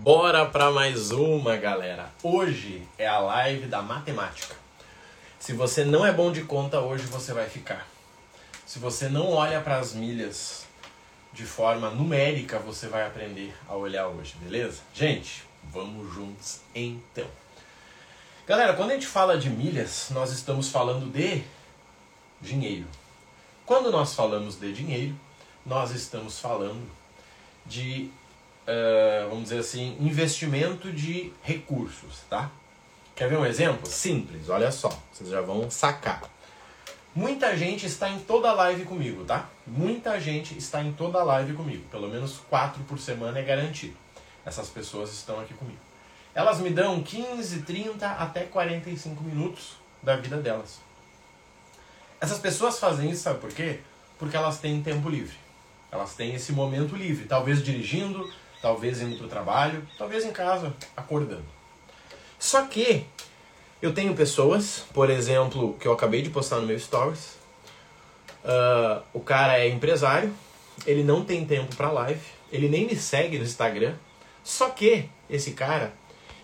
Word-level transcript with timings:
Bora 0.00 0.46
para 0.46 0.70
mais 0.70 1.10
uma, 1.10 1.56
galera. 1.56 2.08
Hoje 2.22 2.86
é 2.96 3.06
a 3.08 3.18
live 3.18 3.66
da 3.66 3.82
matemática. 3.82 4.54
Se 5.40 5.52
você 5.52 5.84
não 5.84 6.06
é 6.06 6.12
bom 6.12 6.30
de 6.30 6.44
conta, 6.44 6.78
hoje 6.78 7.02
você 7.06 7.32
vai 7.32 7.48
ficar. 7.48 7.84
Se 8.64 8.78
você 8.78 9.08
não 9.08 9.32
olha 9.32 9.60
para 9.60 9.76
as 9.76 9.94
milhas 9.94 10.64
de 11.32 11.44
forma 11.44 11.90
numérica, 11.90 12.60
você 12.60 12.86
vai 12.86 13.04
aprender 13.04 13.52
a 13.68 13.74
olhar 13.74 14.06
hoje, 14.06 14.36
beleza? 14.40 14.82
Gente, 14.94 15.42
vamos 15.64 16.14
juntos 16.14 16.60
então. 16.72 17.26
Galera, 18.46 18.74
quando 18.74 18.92
a 18.92 18.94
gente 18.94 19.06
fala 19.08 19.36
de 19.36 19.50
milhas, 19.50 20.10
nós 20.10 20.30
estamos 20.30 20.68
falando 20.68 21.12
de 21.12 21.42
dinheiro. 22.40 22.86
Quando 23.66 23.90
nós 23.90 24.14
falamos 24.14 24.60
de 24.60 24.72
dinheiro, 24.72 25.16
nós 25.66 25.90
estamos 25.90 26.38
falando 26.38 26.88
de 27.66 28.10
uh, 28.68 29.28
vamos 29.30 29.44
dizer 29.44 29.60
assim, 29.60 29.96
investimento 29.98 30.92
de 30.92 31.32
recursos, 31.42 32.20
tá? 32.28 32.50
Quer 33.16 33.28
ver 33.28 33.38
um 33.38 33.46
exemplo? 33.46 33.86
Simples, 33.86 34.48
olha 34.48 34.70
só, 34.70 34.90
vocês 35.12 35.30
já 35.30 35.40
vão 35.40 35.70
sacar. 35.70 36.22
Muita 37.14 37.56
gente 37.56 37.86
está 37.86 38.08
em 38.08 38.20
toda 38.20 38.50
a 38.50 38.52
live 38.52 38.84
comigo, 38.84 39.24
tá? 39.24 39.48
Muita 39.66 40.20
gente 40.20 40.56
está 40.56 40.82
em 40.82 40.92
toda 40.92 41.18
a 41.18 41.24
live 41.24 41.54
comigo. 41.54 41.84
Pelo 41.90 42.08
menos 42.08 42.36
quatro 42.48 42.84
por 42.84 42.98
semana 42.98 43.40
é 43.40 43.42
garantido. 43.42 43.96
Essas 44.46 44.68
pessoas 44.68 45.12
estão 45.12 45.40
aqui 45.40 45.52
comigo. 45.54 45.80
Elas 46.32 46.60
me 46.60 46.70
dão 46.70 47.02
15, 47.02 47.62
30 47.62 48.06
até 48.06 48.44
45 48.44 49.24
minutos 49.24 49.72
da 50.00 50.14
vida 50.14 50.36
delas. 50.36 50.78
Essas 52.20 52.38
pessoas 52.38 52.78
fazem 52.78 53.10
isso, 53.10 53.22
sabe 53.22 53.40
por 53.40 53.50
quê? 53.52 53.80
Porque 54.18 54.36
elas 54.36 54.60
têm 54.60 54.80
tempo 54.80 55.08
livre. 55.08 55.36
Elas 55.90 56.14
têm 56.14 56.34
esse 56.34 56.52
momento 56.52 56.94
livre, 56.94 57.24
talvez 57.24 57.64
dirigindo, 57.64 58.30
talvez 58.60 59.00
indo 59.00 59.16
para 59.16 59.26
o 59.26 59.28
trabalho, 59.28 59.86
talvez 59.96 60.24
em 60.24 60.32
casa, 60.32 60.74
acordando. 60.96 61.44
Só 62.38 62.66
que 62.66 63.06
eu 63.80 63.92
tenho 63.92 64.14
pessoas, 64.14 64.84
por 64.92 65.10
exemplo, 65.10 65.76
que 65.80 65.86
eu 65.86 65.92
acabei 65.92 66.22
de 66.22 66.30
postar 66.30 66.56
no 66.56 66.66
meu 66.66 66.78
stories. 66.78 67.36
Uh, 68.44 69.02
o 69.12 69.20
cara 69.20 69.58
é 69.58 69.68
empresário, 69.68 70.32
ele 70.86 71.02
não 71.02 71.24
tem 71.24 71.44
tempo 71.44 71.74
para 71.76 71.90
live, 71.90 72.20
ele 72.50 72.68
nem 72.68 72.86
me 72.86 72.96
segue 72.96 73.38
no 73.38 73.44
Instagram. 73.44 73.94
Só 74.42 74.70
que 74.70 75.08
esse 75.28 75.52
cara, 75.52 75.92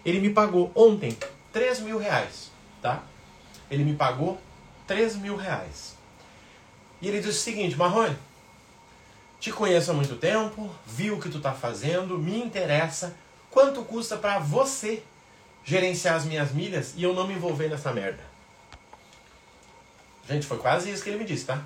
ele 0.05 0.21
me 0.21 0.31
pagou 0.31 0.71
ontem 0.75 1.17
3 1.53 1.81
mil 1.81 1.99
reais, 1.99 2.51
tá? 2.83 3.03
Ele 3.71 3.85
me 3.85 3.95
pagou 3.95 4.39
3 4.87 5.17
mil 5.17 5.37
reais. 5.37 5.97
E 7.01 7.09
ele 7.09 7.19
disse 7.19 7.31
o 7.31 7.43
seguinte, 7.43 7.77
Marrone, 7.77 8.17
te 9.45 9.53
conheço 9.53 9.91
há 9.91 9.95
muito 9.95 10.17
tempo, 10.17 10.75
vi 10.87 11.11
o 11.11 11.21
que 11.21 11.29
tu 11.29 11.39
tá 11.39 11.53
fazendo, 11.53 12.19
me 12.19 12.43
interessa 12.43 13.15
quanto 13.51 13.83
custa 13.83 14.17
para 14.17 14.39
você 14.39 15.03
gerenciar 15.63 16.15
as 16.15 16.25
minhas 16.25 16.51
milhas 16.51 16.95
e 16.97 17.03
eu 17.03 17.13
não 17.13 17.27
me 17.27 17.35
envolver 17.35 17.69
nessa 17.69 17.93
merda. 17.93 18.21
Gente, 20.27 20.47
foi 20.47 20.57
quase 20.57 20.91
isso 20.91 21.03
que 21.05 21.11
ele 21.11 21.19
me 21.19 21.27
disse, 21.27 21.45
tá? 21.45 21.61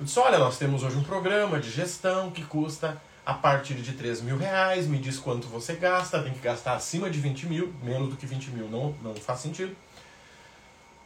Eu 0.00 0.04
disse, 0.04 0.18
olha, 0.18 0.38
nós 0.38 0.58
temos 0.58 0.82
hoje 0.82 0.96
um 0.96 1.04
programa 1.04 1.60
de 1.60 1.70
gestão 1.70 2.32
que 2.32 2.44
custa 2.44 3.00
a 3.24 3.32
partir 3.32 3.74
de 3.74 3.92
3 3.92 4.20
mil 4.22 4.36
reais, 4.36 4.88
me 4.88 4.98
diz 4.98 5.20
quanto 5.20 5.46
você 5.46 5.74
gasta, 5.74 6.20
tem 6.20 6.32
que 6.32 6.40
gastar 6.40 6.74
acima 6.74 7.08
de 7.08 7.20
20 7.20 7.46
mil, 7.46 7.72
menos 7.80 8.10
do 8.10 8.16
que 8.16 8.26
20 8.26 8.50
mil 8.50 8.68
não, 8.68 8.92
não 9.02 9.14
faz 9.14 9.38
sentido. 9.38 9.76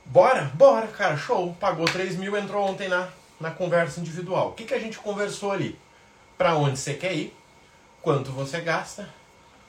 Bora? 0.07 0.51
Bora, 0.55 0.87
cara, 0.87 1.19
show. 1.19 1.55
Pagou 1.61 1.85
3 1.85 2.17
mil, 2.17 2.35
entrou 2.35 2.67
ontem 2.67 2.89
na 2.89 3.11
na 3.41 3.51
conversa 3.51 4.01
individual. 4.01 4.51
O 4.51 4.53
que, 4.53 4.65
que 4.65 4.75
a 4.75 4.79
gente 4.79 4.99
conversou 4.99 5.53
ali? 5.53 5.79
Para 6.37 6.57
onde 6.57 6.79
você 6.79 6.95
quer 6.95 7.15
ir, 7.15 7.37
quanto 8.03 8.31
você 8.31 8.61
gasta, 8.61 9.09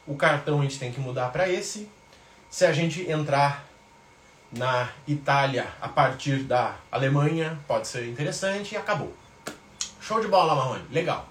o 0.07 0.15
cartão 0.15 0.59
a 0.59 0.63
gente 0.63 0.79
tem 0.79 0.91
que 0.91 0.99
mudar 0.99 1.31
para 1.31 1.49
esse. 1.49 1.89
Se 2.49 2.65
a 2.65 2.71
gente 2.71 3.09
entrar 3.09 3.65
na 4.51 4.89
Itália 5.07 5.67
a 5.81 5.89
partir 5.89 6.43
da 6.43 6.75
Alemanha, 6.91 7.59
pode 7.67 7.87
ser 7.87 8.07
interessante 8.07 8.73
e 8.73 8.77
acabou. 8.77 9.13
Show 9.99 10.21
de 10.21 10.27
bola, 10.27 10.55
Marrone. 10.55 10.85
Legal. 10.91 11.27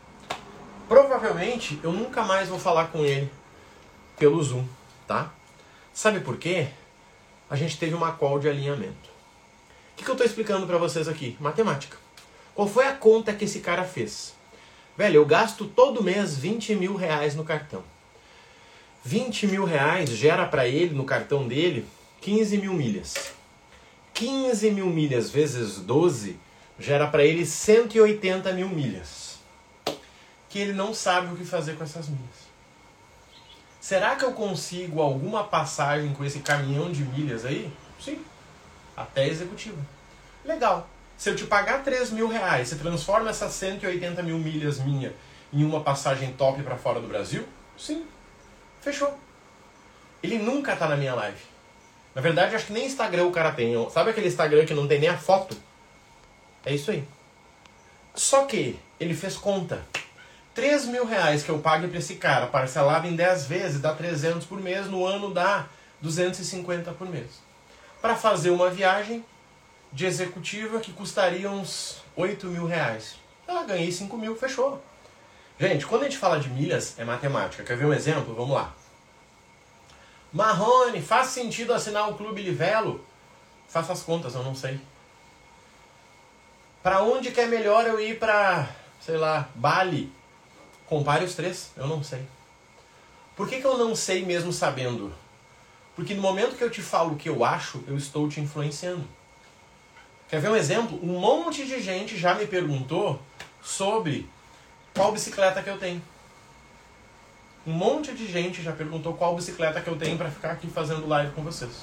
Provavelmente 0.89 1.79
eu 1.83 1.93
nunca 1.93 2.23
mais 2.23 2.49
vou 2.49 2.59
falar 2.59 2.89
com 2.89 3.05
ele 3.05 3.31
pelo 4.19 4.43
Zoom, 4.43 4.65
tá? 5.07 5.31
Sabe 5.93 6.21
por 6.21 6.37
quê? 6.37 6.69
A 7.49 7.57
gente 7.57 7.79
teve 7.79 7.95
uma 7.95 8.13
call 8.13 8.39
de 8.39 8.49
alinhamento. 8.49 9.09
O 9.93 9.97
que, 9.97 10.05
que 10.05 10.11
eu 10.11 10.15
estou 10.15 10.27
explicando 10.27 10.67
para 10.67 10.77
vocês 10.77 11.07
aqui? 11.09 11.37
Matemática. 11.41 11.97
Qual 12.55 12.69
foi 12.69 12.87
a 12.87 12.95
conta 12.95 13.33
que 13.33 13.45
esse 13.45 13.61
cara 13.61 13.85
fez? 13.85 14.35
Velho, 14.97 15.17
eu 15.17 15.27
gasto 15.27 15.67
todo 15.67 16.03
mês 16.03 16.37
20 16.37 16.77
mil 16.77 16.95
reais 16.95 17.35
no 17.35 17.45
cartão. 17.45 17.83
20 19.03 19.49
mil 19.49 19.65
reais 19.65 20.11
gera 20.11 20.47
para 20.47 20.67
ele, 20.67 20.95
no 20.95 21.05
cartão 21.05 21.49
dele, 21.49 21.85
15 22.21 22.59
mil 22.59 22.73
milhas. 22.73 23.33
15 24.15 24.71
mil 24.71 24.87
milhas 24.87 25.31
vezes 25.31 25.79
12 25.79 26.39
gera 26.79 27.09
para 27.09 27.25
ele 27.25 27.45
180 27.45 28.53
mil 28.53 28.69
milhas. 28.69 29.39
Que 30.49 30.61
ele 30.61 30.73
não 30.73 30.95
sabe 30.95 31.35
o 31.35 31.37
que 31.37 31.45
fazer 31.45 31.77
com 31.77 31.83
essas 31.83 32.09
milhas. 32.09 32.45
Será 33.81 34.15
que 34.15 34.25
eu 34.25 34.33
consigo 34.33 35.03
alguma 35.03 35.45
passagem 35.45 36.15
com 36.15 36.25
esse 36.25 36.39
caminhão 36.39 36.91
de 36.91 37.03
milhas 37.03 37.45
aí? 37.45 37.71
Sim. 38.01 38.25
Até 38.97 39.29
executiva. 39.29 39.77
Legal. 40.45 40.89
Se 41.17 41.31
eu 41.31 41.37
te 41.37 41.45
pagar 41.45 41.83
3 41.83 42.11
mil 42.11 42.29
reais, 42.29 42.69
você 42.69 42.77
transforma 42.77 43.31
essas 43.31 43.53
180 43.53 44.23
mil 44.23 44.39
milhas 44.39 44.79
minha 44.79 45.13
em 45.53 45.65
uma 45.65 45.81
passagem 45.81 46.33
top 46.33 46.63
para 46.63 46.77
fora 46.77 47.01
do 47.01 47.07
Brasil? 47.07 47.47
Sim. 47.79 48.07
Fechou. 48.81 49.17
Ele 50.23 50.39
nunca 50.39 50.75
tá 50.75 50.89
na 50.89 50.97
minha 50.97 51.15
live. 51.15 51.41
Na 52.15 52.21
verdade, 52.21 52.55
acho 52.55 52.67
que 52.67 52.73
nem 52.73 52.87
Instagram 52.87 53.25
o 53.25 53.33
cara 53.33 53.53
tem. 53.53 53.75
Sabe 53.91 54.11
aquele 54.11 54.29
Instagram 54.29 54.65
que 54.65 54.75
não 54.75 54.87
tem 54.87 55.01
nem 55.01 55.09
a 55.09 55.19
foto? 55.19 55.57
É 56.65 56.75
isso 56.75 56.91
aí. 56.91 57.05
Só 58.15 58.45
que 58.45 58.79
ele 58.99 59.15
fez 59.15 59.37
conta. 59.37 59.83
3 60.55 60.87
mil 60.87 61.05
reais 61.05 61.43
que 61.43 61.51
eu 61.51 61.59
pague 61.59 61.89
para 61.89 61.99
esse 61.99 62.15
cara, 62.15 62.47
parcelado 62.47 63.09
em 63.09 63.17
10 63.17 63.47
vezes, 63.47 63.81
dá 63.81 63.93
300 63.93 64.47
por 64.47 64.61
mês, 64.61 64.87
no 64.87 65.05
ano 65.05 65.35
dá 65.35 65.67
250 66.01 66.93
por 66.93 67.09
mês. 67.09 67.43
Para 68.01 68.15
fazer 68.15 68.51
uma 68.51 68.71
viagem, 68.71 69.25
de 69.95 70.05
executiva 70.05 70.81
que 70.81 70.93
custaria 70.93 71.49
uns 71.49 72.03
8 72.17 72.47
mil 72.49 72.67
reais. 72.67 73.15
Ah, 73.47 73.63
ganhei 73.63 73.93
5 73.93 74.17
mil, 74.19 74.35
fechou. 74.37 74.83
Gente, 75.59 75.87
quando 75.87 76.03
a 76.03 76.05
gente 76.07 76.19
fala 76.19 76.41
de 76.41 76.51
milhas, 76.51 76.99
é 76.99 77.05
matemática. 77.05 77.63
Quer 77.63 77.77
ver 77.77 77.87
um 77.87 77.95
exemplo? 77.95 78.35
Vamos 78.35 78.57
lá. 78.57 78.75
Marrone, 80.33 81.01
faz 81.01 81.29
sentido 81.29 81.73
assinar 81.73 82.11
o 82.11 82.17
Clube 82.17 82.43
Livelo? 82.43 83.05
Faça 83.69 83.93
as 83.93 84.03
contas, 84.03 84.35
eu 84.35 84.43
não 84.43 84.55
sei. 84.55 84.81
Para 86.83 87.03
onde 87.03 87.31
que 87.31 87.41
é 87.41 87.47
melhor 87.47 87.87
eu 87.87 88.01
ir 88.01 88.19
para, 88.19 88.69
sei 89.01 89.17
lá, 89.17 89.49
Bali? 89.55 90.13
Compare 90.87 91.25
os 91.25 91.37
três, 91.37 91.71
eu 91.77 91.87
não 91.87 92.03
sei. 92.03 92.27
Por 93.37 93.49
que, 93.49 93.61
que 93.61 93.67
eu 93.67 93.79
não 93.79 93.95
sei 93.95 94.25
mesmo 94.25 94.53
sabendo? 94.53 95.15
Porque 95.95 96.15
no 96.15 96.21
momento 96.21 96.57
que 96.57 96.65
eu 96.65 96.71
te 96.71 96.83
falo 96.83 97.13
o 97.13 97.17
que 97.17 97.29
eu 97.29 97.45
acho, 97.45 97.85
eu 97.87 97.97
estou 97.97 98.29
te 98.29 98.41
influenciando. 98.41 99.07
Quer 100.29 100.41
ver 100.41 100.51
um 100.51 100.57
exemplo? 100.57 100.99
Um 101.03 101.19
monte 101.19 101.67
de 101.67 101.81
gente 101.83 102.17
já 102.17 102.35
me 102.35 102.47
perguntou 102.47 103.21
sobre 103.63 104.29
qual 104.95 105.13
bicicleta 105.13 105.63
que 105.63 105.71
eu 105.71 105.79
tenho. 105.79 106.03
Um 107.67 107.73
monte 107.73 108.13
de 108.13 108.31
gente 108.31 108.63
já 108.63 108.73
perguntou 108.73 109.15
qual 109.15 109.35
bicicleta 109.35 109.81
que 109.81 109.89
eu 109.89 109.97
tenho 109.97 110.19
para 110.19 110.31
ficar 110.31 110.53
aqui 110.53 110.67
fazendo 110.67 111.07
live 111.07 111.33
com 111.33 111.43
vocês. 111.43 111.83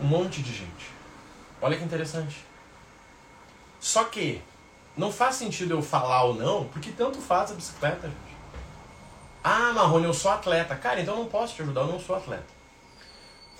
Um 0.00 0.06
monte 0.06 0.42
de 0.42 0.52
gente. 0.52 0.90
Olha 1.60 1.76
que 1.76 1.84
interessante. 1.84 2.44
Só 3.80 4.04
que 4.04 4.40
não 4.96 5.10
faz 5.10 5.36
sentido 5.36 5.74
eu 5.74 5.82
falar 5.82 6.24
ou 6.24 6.34
não, 6.34 6.64
porque 6.66 6.90
tanto 6.92 7.18
faz 7.20 7.50
a 7.50 7.54
bicicleta, 7.54 8.08
gente. 8.08 8.36
Ah, 9.42 9.72
Marrone, 9.72 10.04
eu 10.04 10.14
sou 10.14 10.30
atleta. 10.30 10.76
Cara, 10.76 11.00
então 11.00 11.14
eu 11.14 11.20
não 11.20 11.30
posso 11.30 11.54
te 11.54 11.62
ajudar, 11.62 11.82
eu 11.82 11.86
não 11.88 12.00
sou 12.00 12.14
atleta. 12.16 12.59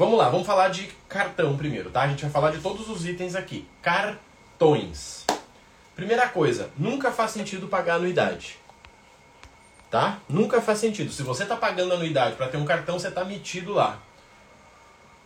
Vamos 0.01 0.17
lá, 0.17 0.31
vamos 0.31 0.47
falar 0.47 0.71
de 0.71 0.87
cartão 1.11 1.59
primeiro, 1.59 1.91
tá? 1.91 2.01
A 2.01 2.09
gente 2.09 2.23
vai 2.23 2.31
falar 2.31 2.53
de 2.53 2.59
todos 2.61 2.89
os 2.89 3.05
itens 3.05 3.37
aqui. 3.37 3.69
Cartões. 3.83 5.27
Primeira 5.95 6.27
coisa, 6.27 6.71
nunca 6.79 7.13
faz 7.13 7.33
sentido 7.33 7.69
pagar 7.69 7.97
anuidade. 7.97 8.57
Tá? 9.91 10.19
Nunca 10.27 10.59
faz 10.63 10.79
sentido. 10.79 11.13
Se 11.13 11.23
você 11.23 11.43
está 11.43 11.55
pagando 11.55 11.93
anuidade 11.93 12.35
para 12.37 12.49
ter 12.49 12.57
um 12.57 12.65
cartão, 12.65 12.99
você 12.99 13.09
está 13.09 13.27
metido 13.27 13.75
lá. 13.75 13.99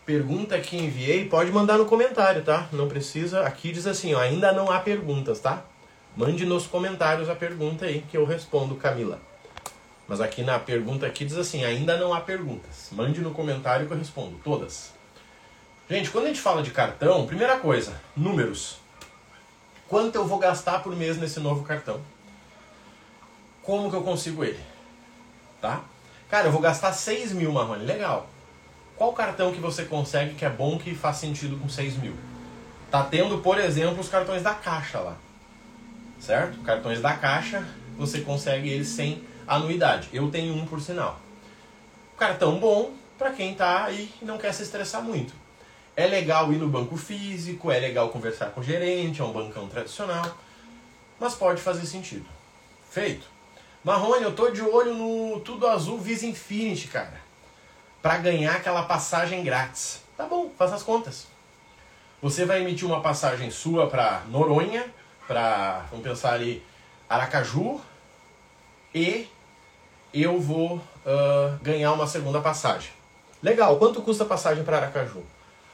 Pergunta 0.04 0.58
que 0.58 0.76
enviei, 0.76 1.28
pode 1.28 1.52
mandar 1.52 1.78
no 1.78 1.86
comentário, 1.86 2.42
tá? 2.42 2.66
Não 2.72 2.88
precisa. 2.88 3.46
Aqui 3.46 3.70
diz 3.70 3.86
assim, 3.86 4.12
ó, 4.12 4.18
ainda 4.18 4.52
não 4.52 4.72
há 4.72 4.80
perguntas, 4.80 5.38
tá? 5.38 5.62
Mande 6.16 6.44
nos 6.44 6.66
comentários 6.66 7.28
a 7.28 7.36
pergunta 7.36 7.84
aí 7.84 8.04
que 8.10 8.16
eu 8.16 8.24
respondo, 8.24 8.74
Camila. 8.74 9.20
Mas 10.06 10.20
aqui 10.20 10.42
na 10.42 10.58
pergunta 10.58 11.06
aqui 11.06 11.24
diz 11.24 11.36
assim, 11.36 11.64
ainda 11.64 11.96
não 11.96 12.12
há 12.12 12.20
perguntas. 12.20 12.88
Mande 12.92 13.20
no 13.20 13.32
comentário 13.32 13.86
que 13.86 13.92
eu 13.92 13.98
respondo, 13.98 14.38
todas. 14.44 14.92
Gente, 15.88 16.10
quando 16.10 16.24
a 16.24 16.28
gente 16.28 16.40
fala 16.40 16.62
de 16.62 16.70
cartão, 16.70 17.26
primeira 17.26 17.58
coisa, 17.58 18.00
números. 18.16 18.78
Quanto 19.88 20.16
eu 20.16 20.26
vou 20.26 20.38
gastar 20.38 20.82
por 20.82 20.94
mês 20.94 21.18
nesse 21.18 21.40
novo 21.40 21.62
cartão? 21.62 22.00
Como 23.62 23.90
que 23.90 23.96
eu 23.96 24.02
consigo 24.02 24.44
ele? 24.44 24.60
Tá? 25.60 25.82
Cara, 26.28 26.48
eu 26.48 26.52
vou 26.52 26.60
gastar 26.60 26.92
6 26.92 27.32
mil, 27.32 27.52
Marrone. 27.52 27.84
Legal. 27.84 28.28
Qual 28.96 29.12
cartão 29.12 29.52
que 29.52 29.60
você 29.60 29.84
consegue 29.84 30.34
que 30.34 30.44
é 30.44 30.50
bom, 30.50 30.78
que 30.78 30.94
faz 30.94 31.16
sentido 31.16 31.56
com 31.58 31.68
6 31.68 31.96
mil? 31.96 32.14
Tá 32.90 33.02
tendo, 33.02 33.38
por 33.38 33.58
exemplo, 33.58 34.00
os 34.00 34.08
cartões 34.08 34.42
da 34.42 34.54
Caixa 34.54 35.00
lá. 35.00 35.16
Certo? 36.18 36.58
Cartões 36.62 37.00
da 37.00 37.14
Caixa, 37.14 37.66
você 37.98 38.20
consegue 38.20 38.68
eles 38.68 38.88
sem 38.88 39.22
anuidade. 39.46 40.08
Eu 40.12 40.30
tenho 40.30 40.54
um 40.54 40.66
por 40.66 40.80
sinal. 40.80 41.18
Cartão 42.18 42.58
bom 42.58 42.92
para 43.18 43.32
quem 43.32 43.54
tá 43.54 43.84
aí 43.84 44.12
e 44.20 44.24
não 44.24 44.38
quer 44.38 44.52
se 44.52 44.62
estressar 44.62 45.02
muito. 45.02 45.34
É 45.96 46.06
legal 46.06 46.52
ir 46.52 46.56
no 46.56 46.68
banco 46.68 46.96
físico, 46.96 47.70
é 47.70 47.78
legal 47.78 48.08
conversar 48.08 48.50
com 48.50 48.60
o 48.60 48.64
gerente, 48.64 49.20
é 49.20 49.24
um 49.24 49.32
bancão 49.32 49.68
tradicional, 49.68 50.36
mas 51.20 51.34
pode 51.34 51.62
fazer 51.62 51.86
sentido. 51.86 52.26
Feito. 52.90 53.26
Marrone, 53.84 54.24
eu 54.24 54.34
tô 54.34 54.50
de 54.50 54.62
olho 54.62 54.94
no 54.94 55.40
Tudo 55.40 55.66
Azul 55.66 55.98
Visa 55.98 56.26
Infinity, 56.26 56.88
cara. 56.88 57.20
Para 58.02 58.18
ganhar 58.18 58.56
aquela 58.56 58.82
passagem 58.84 59.44
grátis. 59.44 60.02
Tá 60.16 60.26
bom, 60.26 60.50
faz 60.56 60.72
as 60.72 60.82
contas. 60.82 61.26
Você 62.22 62.44
vai 62.44 62.62
emitir 62.62 62.86
uma 62.86 63.02
passagem 63.02 63.50
sua 63.50 63.88
para 63.88 64.22
Noronha, 64.28 64.86
para, 65.28 65.84
vamos 65.90 66.06
pensar 66.06 66.32
ali, 66.32 66.64
Aracaju, 67.08 67.80
e 68.94 69.28
eu 70.14 70.40
vou 70.40 70.76
uh, 70.76 71.58
ganhar 71.60 71.92
uma 71.92 72.06
segunda 72.06 72.40
passagem. 72.40 72.92
Legal, 73.42 73.76
quanto 73.76 74.00
custa 74.00 74.22
a 74.22 74.26
passagem 74.26 74.62
para 74.62 74.76
Aracaju? 74.76 75.24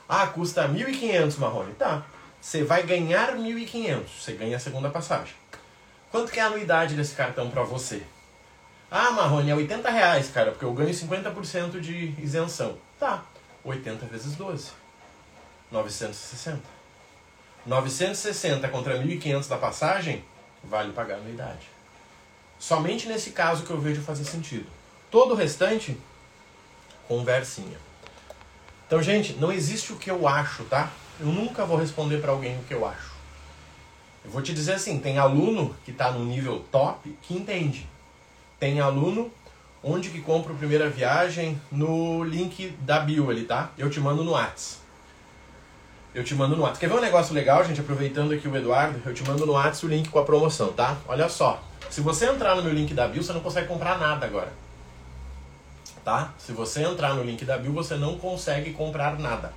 Ah, 0.08 0.26
custa 0.26 0.66
1.500, 0.66 1.38
Marrone. 1.38 1.74
Tá, 1.74 2.02
você 2.40 2.64
vai 2.64 2.82
ganhar 2.82 3.36
1.500, 3.36 4.04
você 4.18 4.32
ganha 4.32 4.56
a 4.56 4.60
segunda 4.60 4.88
passagem. 4.88 5.34
Quanto 6.10 6.32
que 6.32 6.40
é 6.40 6.42
a 6.42 6.46
anuidade 6.46 6.96
desse 6.96 7.14
cartão 7.14 7.50
para 7.50 7.62
você? 7.62 8.02
Ah, 8.90 9.12
Marrone, 9.12 9.50
é 9.50 9.54
80 9.54 9.88
reais, 9.88 10.30
cara, 10.30 10.50
porque 10.50 10.64
eu 10.64 10.72
ganho 10.72 10.90
50% 10.90 11.78
de 11.78 12.14
isenção. 12.18 12.76
Tá, 12.98 13.22
80 13.62 14.06
vezes 14.06 14.34
12. 14.34 14.72
960. 15.70 16.60
960 17.66 18.68
contra 18.68 18.98
1.500 18.98 19.48
da 19.48 19.58
passagem, 19.58 20.24
vale 20.64 20.92
pagar 20.92 21.16
a 21.16 21.18
anuidade. 21.18 21.68
Somente 22.60 23.08
nesse 23.08 23.30
caso 23.30 23.64
que 23.64 23.70
eu 23.70 23.80
vejo 23.80 24.02
fazer 24.02 24.24
sentido. 24.24 24.66
Todo 25.10 25.32
o 25.32 25.34
restante, 25.34 25.96
conversinha. 27.08 27.78
Então, 28.86 29.02
gente, 29.02 29.32
não 29.32 29.50
existe 29.50 29.94
o 29.94 29.96
que 29.96 30.10
eu 30.10 30.28
acho, 30.28 30.64
tá? 30.64 30.90
Eu 31.18 31.26
nunca 31.26 31.64
vou 31.64 31.78
responder 31.78 32.20
para 32.20 32.32
alguém 32.32 32.58
o 32.58 32.64
que 32.64 32.74
eu 32.74 32.86
acho. 32.86 33.12
Eu 34.22 34.30
vou 34.30 34.42
te 34.42 34.52
dizer 34.52 34.74
assim, 34.74 34.98
tem 34.98 35.16
aluno 35.16 35.74
que 35.84 35.90
está 35.90 36.10
no 36.10 36.22
nível 36.24 36.62
top 36.70 37.16
que 37.22 37.34
entende. 37.34 37.88
Tem 38.58 38.78
aluno 38.78 39.32
onde 39.82 40.10
que 40.10 40.20
compra 40.20 40.52
a 40.52 40.56
primeira 40.56 40.90
viagem 40.90 41.60
no 41.72 42.22
link 42.22 42.68
da 42.80 43.00
bio 43.00 43.30
ali, 43.30 43.44
tá? 43.44 43.72
Eu 43.78 43.88
te 43.88 43.98
mando 43.98 44.22
no 44.22 44.32
Whats. 44.32 44.80
Eu 46.12 46.24
te 46.24 46.34
mando 46.34 46.56
no 46.56 46.62
Whats. 46.62 46.78
Quer 46.78 46.88
ver 46.88 46.96
um 46.96 47.00
negócio 47.00 47.32
legal, 47.32 47.64
gente? 47.64 47.80
Aproveitando 47.80 48.32
aqui 48.32 48.48
o 48.48 48.56
Eduardo, 48.56 49.00
eu 49.06 49.14
te 49.14 49.22
mando 49.22 49.46
no 49.46 49.52
Whats 49.52 49.82
o 49.84 49.86
link 49.86 50.08
com 50.08 50.18
a 50.18 50.24
promoção, 50.24 50.72
tá? 50.72 50.96
Olha 51.06 51.28
só. 51.28 51.62
Se 51.88 52.00
você 52.00 52.26
entrar 52.26 52.56
no 52.56 52.62
meu 52.62 52.72
link 52.72 52.92
da 52.92 53.06
bio, 53.06 53.22
você 53.22 53.32
não 53.32 53.40
consegue 53.40 53.68
comprar 53.68 53.98
nada 53.98 54.26
agora. 54.26 54.52
Tá? 56.04 56.34
Se 56.38 56.52
você 56.52 56.82
entrar 56.82 57.14
no 57.14 57.22
link 57.22 57.44
da 57.44 57.56
bio, 57.58 57.72
você 57.72 57.94
não 57.94 58.18
consegue 58.18 58.72
comprar 58.72 59.18
nada. 59.18 59.52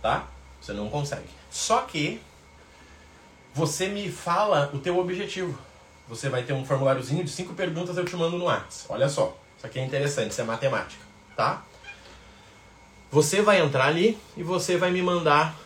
Tá? 0.00 0.26
Você 0.60 0.72
não 0.72 0.88
consegue. 0.88 1.28
Só 1.50 1.82
que 1.82 2.20
você 3.52 3.88
me 3.88 4.10
fala 4.10 4.70
o 4.72 4.78
teu 4.78 4.98
objetivo. 4.98 5.58
Você 6.08 6.30
vai 6.30 6.44
ter 6.44 6.54
um 6.54 6.64
formuláriozinho 6.64 7.24
de 7.24 7.30
cinco 7.30 7.52
perguntas 7.52 7.96
eu 7.98 8.04
te 8.04 8.16
mando 8.16 8.38
no 8.38 8.46
Whats. 8.46 8.86
Olha 8.88 9.08
só. 9.08 9.36
Isso 9.58 9.66
aqui 9.66 9.78
é 9.78 9.84
interessante, 9.84 10.30
isso 10.30 10.40
é 10.40 10.44
matemática, 10.44 11.02
tá? 11.36 11.62
Você 13.10 13.40
vai 13.40 13.60
entrar 13.60 13.86
ali 13.86 14.18
e 14.36 14.42
você 14.42 14.76
vai 14.76 14.90
me 14.90 15.00
mandar 15.00 15.56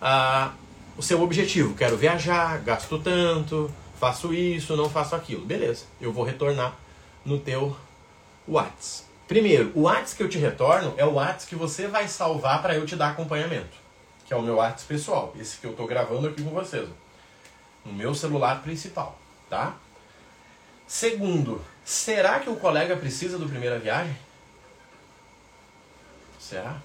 ah, 0.00 0.52
o 0.96 1.02
seu 1.02 1.20
objetivo. 1.20 1.74
Quero 1.74 1.96
viajar, 1.96 2.58
gasto 2.58 2.98
tanto, 2.98 3.70
faço 3.98 4.32
isso, 4.32 4.76
não 4.76 4.88
faço 4.88 5.14
aquilo. 5.14 5.44
Beleza, 5.44 5.84
eu 6.00 6.12
vou 6.12 6.24
retornar 6.24 6.76
no 7.24 7.38
teu 7.38 7.76
Whats. 8.48 9.04
Primeiro, 9.26 9.72
o 9.74 9.82
Whats 9.82 10.14
que 10.14 10.22
eu 10.22 10.28
te 10.28 10.38
retorno 10.38 10.94
é 10.96 11.04
o 11.04 11.14
Whats 11.14 11.46
que 11.46 11.56
você 11.56 11.88
vai 11.88 12.06
salvar 12.06 12.62
para 12.62 12.76
eu 12.76 12.86
te 12.86 12.94
dar 12.94 13.10
acompanhamento, 13.10 13.76
que 14.24 14.32
é 14.32 14.36
o 14.36 14.42
meu 14.42 14.56
Whats 14.56 14.84
pessoal, 14.84 15.34
esse 15.38 15.58
que 15.58 15.66
eu 15.66 15.72
estou 15.72 15.86
gravando 15.86 16.28
aqui 16.28 16.44
com 16.44 16.50
vocês, 16.50 16.88
no 17.84 17.92
meu 17.92 18.14
celular 18.14 18.62
principal, 18.62 19.18
tá? 19.50 19.74
Segundo, 20.86 21.60
será 21.84 22.38
que 22.38 22.48
o 22.48 22.54
colega 22.54 22.96
precisa 22.96 23.36
do 23.36 23.48
primeira 23.48 23.80
viagem? 23.80 24.16
Será? 26.48 26.76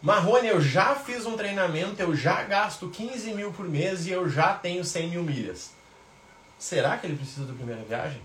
Marrone, 0.00 0.48
eu 0.48 0.62
já 0.62 0.94
fiz 0.94 1.26
um 1.26 1.36
treinamento, 1.36 2.00
eu 2.00 2.16
já 2.16 2.42
gasto 2.42 2.88
15 2.88 3.34
mil 3.34 3.52
por 3.52 3.68
mês 3.68 4.06
e 4.06 4.10
eu 4.10 4.30
já 4.30 4.54
tenho 4.54 4.82
100 4.82 5.10
mil 5.10 5.22
milhas. 5.22 5.72
Será 6.58 6.96
que 6.96 7.06
ele 7.06 7.16
precisa 7.16 7.44
da 7.44 7.52
primeira 7.52 7.82
viagem? 7.82 8.22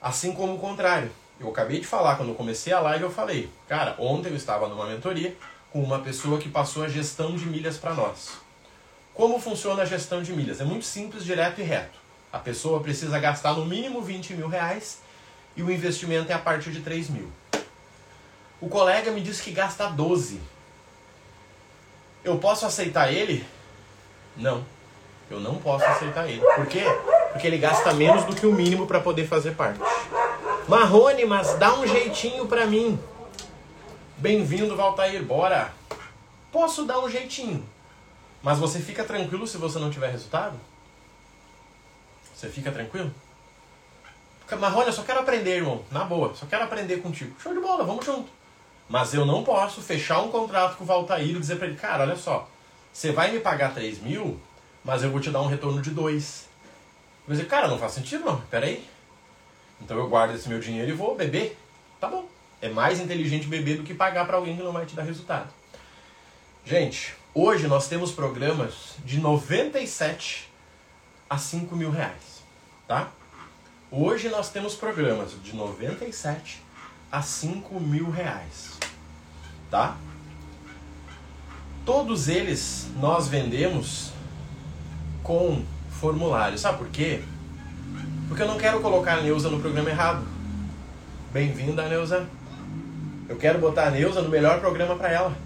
Assim 0.00 0.32
como 0.32 0.54
o 0.54 0.58
contrário. 0.60 1.10
Eu 1.40 1.48
acabei 1.48 1.80
de 1.80 1.86
falar, 1.86 2.14
quando 2.14 2.28
eu 2.28 2.34
comecei 2.36 2.72
a 2.72 2.78
live, 2.78 3.02
eu 3.02 3.10
falei, 3.10 3.50
cara, 3.68 3.96
ontem 3.98 4.28
eu 4.28 4.36
estava 4.36 4.68
numa 4.68 4.86
mentoria 4.86 5.36
com 5.72 5.82
uma 5.82 5.98
pessoa 5.98 6.38
que 6.38 6.48
passou 6.48 6.84
a 6.84 6.88
gestão 6.88 7.34
de 7.34 7.44
milhas 7.44 7.76
para 7.76 7.92
nós. 7.92 8.34
Como 9.12 9.40
funciona 9.40 9.82
a 9.82 9.86
gestão 9.86 10.22
de 10.22 10.32
milhas? 10.32 10.60
É 10.60 10.64
muito 10.64 10.84
simples, 10.84 11.24
direto 11.24 11.60
e 11.60 11.64
reto. 11.64 11.98
A 12.32 12.38
pessoa 12.38 12.80
precisa 12.80 13.18
gastar 13.18 13.54
no 13.54 13.66
mínimo 13.66 14.00
20 14.00 14.34
mil 14.34 14.46
reais 14.46 15.00
e 15.56 15.62
o 15.62 15.72
investimento 15.72 16.30
é 16.30 16.34
a 16.36 16.38
partir 16.38 16.70
de 16.70 16.82
3 16.82 17.10
mil. 17.10 17.32
O 18.60 18.68
colega 18.68 19.10
me 19.10 19.20
disse 19.20 19.42
que 19.42 19.50
gasta 19.50 19.86
12 19.88 20.40
eu 22.26 22.38
posso 22.38 22.66
aceitar 22.66 23.12
ele? 23.12 23.46
Não. 24.36 24.64
Eu 25.30 25.38
não 25.38 25.56
posso 25.56 25.84
aceitar 25.84 26.28
ele. 26.28 26.40
Por 26.40 26.66
quê? 26.66 26.82
Porque 27.30 27.46
ele 27.46 27.56
gasta 27.56 27.94
menos 27.94 28.24
do 28.24 28.34
que 28.34 28.46
o 28.46 28.52
mínimo 28.52 28.84
para 28.84 29.00
poder 29.00 29.28
fazer 29.28 29.54
parte. 29.54 29.78
Marrone, 30.66 31.24
mas 31.24 31.54
dá 31.54 31.74
um 31.74 31.86
jeitinho 31.86 32.46
para 32.46 32.66
mim. 32.66 32.98
Bem-vindo, 34.18 34.74
Valtair, 34.76 35.22
bora. 35.22 35.72
Posso 36.50 36.84
dar 36.84 36.98
um 36.98 37.08
jeitinho. 37.08 37.64
Mas 38.42 38.58
você 38.58 38.80
fica 38.80 39.04
tranquilo 39.04 39.46
se 39.46 39.56
você 39.56 39.78
não 39.78 39.90
tiver 39.90 40.10
resultado? 40.10 40.58
Você 42.34 42.48
fica 42.48 42.72
tranquilo? 42.72 43.14
Marrone, 44.58 44.86
eu 44.86 44.92
só 44.92 45.02
quero 45.02 45.20
aprender, 45.20 45.58
irmão. 45.58 45.84
Na 45.92 46.04
boa, 46.04 46.34
só 46.34 46.44
quero 46.46 46.64
aprender 46.64 46.96
contigo. 46.96 47.36
Show 47.40 47.54
de 47.54 47.60
bola, 47.60 47.84
vamos 47.84 48.04
junto. 48.04 48.35
Mas 48.88 49.12
eu 49.14 49.26
não 49.26 49.42
posso 49.42 49.80
fechar 49.80 50.20
um 50.22 50.30
contrato 50.30 50.76
com 50.76 50.84
o 50.84 50.86
Valtair 50.86 51.28
e 51.28 51.38
dizer 51.38 51.56
para 51.56 51.66
ele, 51.66 51.76
cara, 51.76 52.04
olha 52.04 52.16
só, 52.16 52.48
você 52.92 53.10
vai 53.10 53.32
me 53.32 53.40
pagar 53.40 53.74
3 53.74 54.00
mil, 54.00 54.40
mas 54.84 55.02
eu 55.02 55.10
vou 55.10 55.20
te 55.20 55.30
dar 55.30 55.42
um 55.42 55.48
retorno 55.48 55.82
de 55.82 55.90
2. 55.90 56.44
Eu 56.44 57.26
vou 57.26 57.36
dizer, 57.36 57.48
cara, 57.48 57.66
não 57.66 57.78
faz 57.78 57.92
sentido 57.92 58.24
não, 58.24 58.40
peraí. 58.42 58.86
Então 59.80 59.96
eu 59.96 60.08
guardo 60.08 60.34
esse 60.34 60.48
meu 60.48 60.60
dinheiro 60.60 60.90
e 60.90 60.94
vou 60.94 61.16
beber. 61.16 61.58
Tá 62.00 62.08
bom. 62.08 62.28
É 62.62 62.68
mais 62.68 63.00
inteligente 63.00 63.46
beber 63.46 63.76
do 63.76 63.82
que 63.82 63.92
pagar 63.92 64.24
para 64.24 64.36
alguém 64.36 64.56
que 64.56 64.62
não 64.62 64.72
vai 64.72 64.86
te 64.86 64.94
dar 64.94 65.02
resultado. 65.02 65.52
Gente, 66.64 67.14
hoje 67.34 67.66
nós 67.66 67.88
temos 67.88 68.12
programas 68.12 68.94
de 69.04 69.18
97 69.18 70.50
a 71.28 71.36
5 71.36 71.74
mil 71.74 71.90
reais. 71.90 72.42
Tá? 72.86 73.10
Hoje 73.90 74.28
nós 74.28 74.48
temos 74.48 74.74
programas 74.74 75.32
de 75.42 75.54
97 75.54 76.62
a 77.10 77.20
5 77.20 77.78
mil 77.80 78.10
reais 78.10 78.75
tá? 79.70 79.96
Todos 81.84 82.28
eles 82.28 82.88
nós 83.00 83.28
vendemos 83.28 84.12
com 85.22 85.62
formulário. 85.90 86.58
Sabe 86.58 86.78
por 86.78 86.88
quê? 86.88 87.22
Porque 88.28 88.42
eu 88.42 88.48
não 88.48 88.58
quero 88.58 88.80
colocar 88.80 89.18
a 89.18 89.22
Neuza 89.22 89.48
no 89.48 89.60
programa 89.60 89.88
errado. 89.88 90.24
Bem-vinda, 91.32 91.88
Neuza. 91.88 92.26
Eu 93.28 93.36
quero 93.36 93.58
botar 93.58 93.88
a 93.88 93.90
Neuza 93.90 94.22
no 94.22 94.28
melhor 94.28 94.60
programa 94.60 94.96
para 94.96 95.10
ela. 95.10 95.36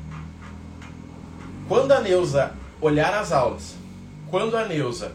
Quando 1.69 1.93
a 1.93 2.01
Neuza 2.01 2.53
olhar 2.81 3.13
as 3.15 3.33
aulas, 3.33 3.75
quando 4.31 4.57
a 4.57 4.67
Neuza 4.67 5.13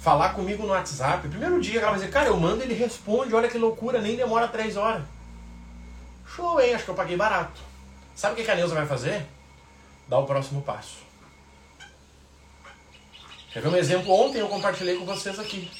falar 0.00 0.30
comigo 0.30 0.64
no 0.64 0.70
WhatsApp, 0.70 1.28
primeiro 1.28 1.60
dia 1.60 1.80
ela 1.80 1.90
vai 1.90 2.00
dizer, 2.00 2.10
cara, 2.10 2.28
eu 2.28 2.36
mando 2.36 2.62
ele 2.62 2.74
responde, 2.74 3.34
olha 3.34 3.48
que 3.48 3.56
loucura, 3.56 4.00
nem 4.00 4.16
demora 4.16 4.48
três 4.48 4.76
horas. 4.76 5.02
Show, 6.34 6.60
hein? 6.60 6.74
Acho 6.74 6.84
que 6.84 6.90
eu 6.90 6.94
paguei 6.94 7.16
barato. 7.16 7.60
Sabe 8.14 8.40
o 8.40 8.44
que 8.44 8.50
a 8.50 8.54
Neuza 8.54 8.74
vai 8.74 8.86
fazer? 8.86 9.24
Dar 10.08 10.18
o 10.18 10.26
próximo 10.26 10.62
passo. 10.62 10.98
Quer 13.52 13.62
ver 13.62 13.68
um 13.68 13.76
exemplo? 13.76 14.12
Ontem 14.12 14.38
eu 14.38 14.48
compartilhei 14.48 14.96
com 14.96 15.04
vocês 15.04 15.38
aqui. 15.38 15.70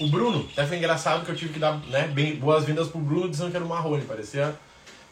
O 0.00 0.08
Bruno, 0.08 0.48
até 0.52 0.64
foi 0.64 0.76
engraçado 0.76 1.24
que 1.24 1.30
eu 1.32 1.36
tive 1.36 1.54
que 1.54 1.58
dar 1.58 1.76
né, 1.86 2.06
boas-vindas 2.38 2.88
pro 2.88 3.00
Bruno 3.00 3.28
dizendo 3.28 3.50
que 3.50 3.56
era 3.56 3.64
o 3.64 3.68
Marrone, 3.68 4.04
parecia 4.04 4.56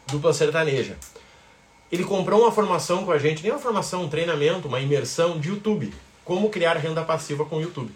dupla 0.07 0.31
sertaneja. 0.31 0.95
Ele 1.91 2.05
comprou 2.05 2.41
uma 2.41 2.51
formação 2.51 3.05
com 3.05 3.11
a 3.11 3.17
gente, 3.17 3.43
nem 3.43 3.51
uma 3.51 3.59
formação, 3.59 4.03
um 4.03 4.09
treinamento, 4.09 4.67
uma 4.67 4.79
imersão 4.79 5.39
de 5.39 5.49
YouTube. 5.49 5.93
Como 6.23 6.49
criar 6.49 6.77
renda 6.77 7.03
passiva 7.03 7.45
com 7.45 7.57
o 7.57 7.61
YouTube. 7.61 7.93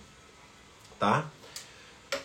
Tá? 1.00 1.26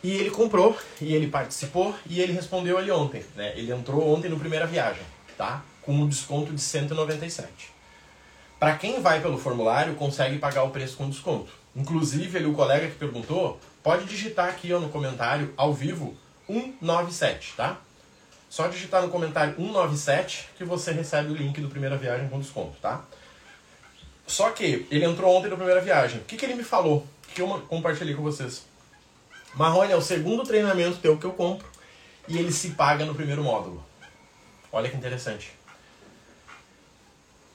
E 0.03 0.13
ele 0.13 0.31
comprou, 0.31 0.77
e 1.01 1.15
ele 1.15 1.29
participou, 1.29 1.95
e 2.09 2.21
ele 2.21 2.33
respondeu 2.33 2.79
ali 2.79 2.91
ontem. 2.91 3.25
Né? 3.35 3.53
Ele 3.57 3.73
entrou 3.73 4.15
ontem 4.15 4.29
no 4.29 4.39
primeira 4.39 4.67
viagem, 4.67 5.03
tá? 5.37 5.63
Com 5.83 5.93
um 5.93 6.09
desconto 6.09 6.53
de 6.53 6.61
197. 6.61 7.49
Para 8.59 8.77
quem 8.77 9.01
vai 9.01 9.21
pelo 9.21 9.39
formulário, 9.39 9.95
consegue 9.95 10.39
pagar 10.39 10.63
o 10.65 10.71
preço 10.71 10.97
com 10.97 11.09
desconto. 11.09 11.53
Inclusive, 11.75 12.45
o 12.47 12.55
colega 12.55 12.89
que 12.89 12.95
perguntou, 12.95 13.61
pode 13.83 14.07
digitar 14.07 14.49
aqui 14.49 14.73
ó, 14.73 14.81
no 14.81 14.89
comentário, 14.89 15.53
ao 15.57 15.75
vivo, 15.75 16.17
197, 16.47 17.55
tá? 17.57 17.79
Só 18.49 18.69
digitar 18.69 19.03
no 19.03 19.09
comentário 19.09 19.57
197 19.57 20.49
que 20.57 20.65
você 20.65 20.93
recebe 20.93 21.31
o 21.31 21.35
link 21.35 21.61
do 21.61 21.69
Primeira 21.69 21.97
Viagem 21.97 22.29
com 22.29 22.41
desconto, 22.41 22.77
tá? 22.81 23.05
Só 24.27 24.51
que 24.51 24.87
ele 24.91 25.05
entrou 25.05 25.37
ontem 25.37 25.49
na 25.49 25.57
primeira 25.57 25.81
viagem. 25.81 26.21
O 26.21 26.25
que, 26.25 26.37
que 26.37 26.45
ele 26.45 26.55
me 26.55 26.65
falou? 26.65 27.07
Que 27.35 27.43
eu 27.43 27.49
compartilhei 27.69 28.15
com 28.15 28.23
vocês. 28.23 28.65
Marrone 29.57 29.91
é 29.91 29.97
o 29.97 30.03
segundo 30.03 30.43
treinamento 30.45 30.99
teu 30.99 31.17
que 31.17 31.25
eu 31.25 31.33
compro 31.33 31.67
e 32.29 32.37
ele 32.37 32.53
se 32.53 32.71
paga 32.71 33.07
no 33.07 33.15
primeiro 33.15 33.43
módulo. 33.43 33.83
Olha 34.71 34.91
que 34.91 34.97
interessante. 34.97 35.51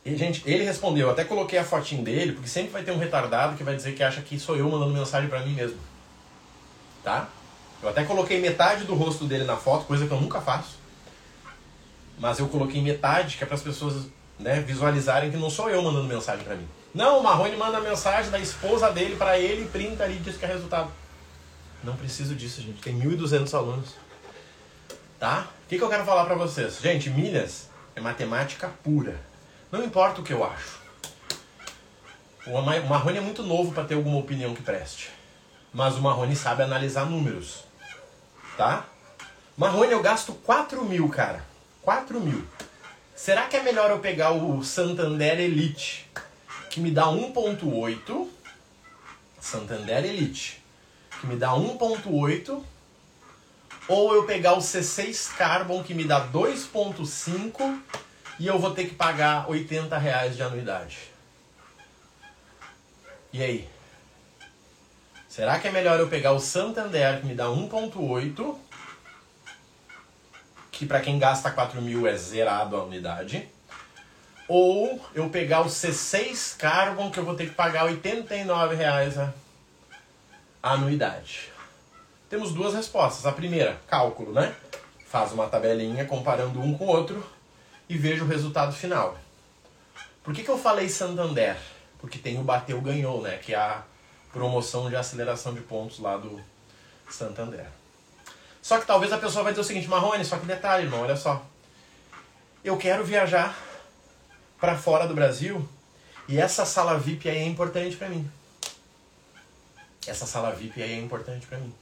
E, 0.03 0.15
gente, 0.15 0.41
ele 0.45 0.63
respondeu, 0.63 1.11
até 1.11 1.23
coloquei 1.23 1.59
a 1.59 1.63
fotinho 1.63 2.03
dele, 2.03 2.31
porque 2.31 2.49
sempre 2.49 2.71
vai 2.71 2.81
ter 2.81 2.91
um 2.91 2.97
retardado 2.97 3.55
que 3.55 3.63
vai 3.63 3.75
dizer 3.75 3.93
que 3.93 4.01
acha 4.01 4.19
que 4.21 4.39
sou 4.39 4.55
eu 4.55 4.67
mandando 4.67 4.91
mensagem 4.91 5.29
para 5.29 5.41
mim 5.41 5.53
mesmo. 5.53 5.77
Tá? 7.03 7.27
Eu 7.83 7.89
até 7.89 8.03
coloquei 8.03 8.41
metade 8.41 8.83
do 8.85 8.95
rosto 8.95 9.25
dele 9.25 9.43
na 9.43 9.55
foto, 9.55 9.85
coisa 9.85 10.07
que 10.07 10.11
eu 10.11 10.19
nunca 10.19 10.41
faço. 10.41 10.79
Mas 12.17 12.39
eu 12.39 12.47
coloquei 12.47 12.81
metade, 12.81 13.37
que 13.37 13.43
é 13.43 13.47
para 13.47 13.55
as 13.55 13.61
pessoas 13.61 14.07
né, 14.39 14.59
visualizarem 14.61 15.29
que 15.29 15.37
não 15.37 15.51
sou 15.51 15.69
eu 15.69 15.83
mandando 15.83 16.07
mensagem 16.07 16.43
para 16.43 16.55
mim. 16.55 16.67
Não, 16.95 17.19
o 17.19 17.23
Marrone 17.23 17.55
manda 17.55 17.79
mensagem 17.79 18.31
da 18.31 18.39
esposa 18.39 18.91
dele 18.91 19.15
para 19.15 19.37
ele, 19.37 19.69
printa 19.69 20.03
ali 20.03 20.15
e 20.15 20.19
diz 20.19 20.35
que 20.35 20.45
é 20.45 20.47
resultado. 20.47 20.91
Não 21.83 21.95
preciso 21.95 22.35
disso, 22.35 22.61
gente. 22.61 22.81
Tem 22.81 22.97
1.200 22.99 23.53
alunos. 23.57 23.95
Tá? 25.19 25.47
O 25.65 25.69
que, 25.69 25.77
que 25.77 25.83
eu 25.83 25.89
quero 25.89 26.05
falar 26.05 26.25
para 26.25 26.35
vocês? 26.35 26.79
Gente, 26.79 27.09
milhas 27.09 27.69
é 27.95 28.01
matemática 28.01 28.69
pura. 28.83 29.19
Não 29.71 29.83
importa 29.83 30.21
o 30.21 30.23
que 30.23 30.33
eu 30.33 30.43
acho. 30.43 30.79
O 32.45 32.59
Marrone 32.61 33.17
é 33.17 33.21
muito 33.21 33.43
novo 33.43 33.71
para 33.71 33.83
ter 33.83 33.95
alguma 33.95 34.17
opinião 34.17 34.53
que 34.53 34.61
preste. 34.61 35.11
Mas 35.73 35.95
o 35.95 36.01
Marrone 36.01 36.35
sabe 36.35 36.63
analisar 36.63 37.05
números. 37.05 37.63
Tá? 38.57 38.85
Marrone, 39.55 39.91
eu 39.91 40.01
gasto 40.01 40.33
4 40.33 40.83
mil, 40.83 41.07
cara. 41.09 41.45
4 41.81 42.19
mil. 42.19 42.45
Será 43.15 43.45
que 43.45 43.55
é 43.55 43.61
melhor 43.61 43.91
eu 43.91 43.99
pegar 43.99 44.31
o 44.31 44.63
Santander 44.63 45.39
Elite, 45.39 46.09
que 46.69 46.79
me 46.79 46.89
dá 46.89 47.05
1.8, 47.05 48.27
Santander 49.39 50.03
Elite, 50.03 50.60
que 51.21 51.27
me 51.27 51.35
dá 51.35 51.51
1.8, 51.51 52.63
ou 53.87 54.15
eu 54.15 54.25
pegar 54.25 54.53
o 54.53 54.57
C6 54.57 55.35
Carbon, 55.37 55.83
que 55.83 55.93
me 55.93 56.03
dá 56.03 56.27
2.5, 56.27 57.79
e 58.39 58.47
eu 58.47 58.57
vou 58.57 58.73
ter 58.73 58.85
que 58.85 58.95
pagar 58.95 59.47
80 59.47 59.95
reais 59.99 60.35
de 60.35 60.41
anuidade? 60.41 60.97
E 63.31 63.43
aí? 63.43 63.69
Será 65.29 65.59
que 65.59 65.67
é 65.67 65.71
melhor 65.71 65.99
eu 65.99 66.07
pegar 66.07 66.33
o 66.33 66.39
Santander, 66.39 67.21
que 67.21 67.27
me 67.27 67.35
dá 67.35 67.45
1.8, 67.45 68.57
que 70.71 70.87
para 70.87 71.01
quem 71.01 71.19
gasta 71.19 71.51
4 71.51 71.79
mil 71.79 72.07
é 72.07 72.17
zerado 72.17 72.75
a 72.75 72.83
unidade. 72.83 73.47
Ou 74.47 74.99
eu 75.13 75.29
pegar 75.29 75.61
o 75.61 75.67
C6 75.67 76.57
Carbon, 76.57 77.11
que 77.11 77.19
eu 77.19 77.23
vou 77.23 77.35
ter 77.35 77.47
que 77.47 77.53
pagar 77.53 77.85
89 77.85 78.75
reais 78.75 79.17
a 79.19 79.31
anuidade. 80.61 81.51
Temos 82.29 82.53
duas 82.53 82.73
respostas. 82.73 83.25
A 83.25 83.31
primeira, 83.31 83.79
cálculo, 83.87 84.31
né? 84.31 84.55
Faz 85.05 85.31
uma 85.31 85.47
tabelinha 85.47 86.05
comparando 86.05 86.61
um 86.61 86.77
com 86.77 86.85
o 86.85 86.89
outro 86.89 87.25
e 87.89 87.97
veja 87.97 88.23
o 88.23 88.27
resultado 88.27 88.71
final. 88.71 89.17
Por 90.23 90.33
que, 90.33 90.43
que 90.43 90.49
eu 90.49 90.57
falei 90.57 90.87
Santander? 90.87 91.57
Porque 91.99 92.17
tem 92.17 92.39
o 92.39 92.43
Bateu 92.43 92.79
Ganhou, 92.79 93.21
né? 93.21 93.37
Que 93.37 93.53
é 93.53 93.57
a 93.57 93.83
promoção 94.31 94.89
de 94.89 94.95
aceleração 94.95 95.53
de 95.53 95.61
pontos 95.61 95.99
lá 95.99 96.15
do 96.15 96.41
Santander. 97.09 97.65
Só 98.61 98.79
que 98.79 98.85
talvez 98.85 99.11
a 99.11 99.17
pessoa 99.17 99.43
vai 99.43 99.51
dizer 99.51 99.61
o 99.61 99.65
seguinte, 99.65 99.87
Marrone, 99.87 100.23
só 100.23 100.37
que 100.37 100.45
detalhe, 100.45 100.83
irmão, 100.83 101.01
olha 101.01 101.17
só. 101.17 101.43
Eu 102.63 102.77
quero 102.77 103.03
viajar 103.03 103.57
para 104.59 104.77
fora 104.77 105.07
do 105.07 105.15
Brasil 105.15 105.67
e 106.27 106.39
essa 106.39 106.65
sala 106.65 106.97
VIP 106.97 107.27
aí 107.27 107.39
é 107.39 107.45
importante 107.45 107.97
para 107.97 108.07
mim. 108.07 108.29
Essa 110.07 110.25
sala 110.25 110.51
VIP 110.51 110.81
aí 110.81 110.93
é 110.93 110.99
importante 110.99 111.45
para 111.45 111.57
mim. 111.57 111.73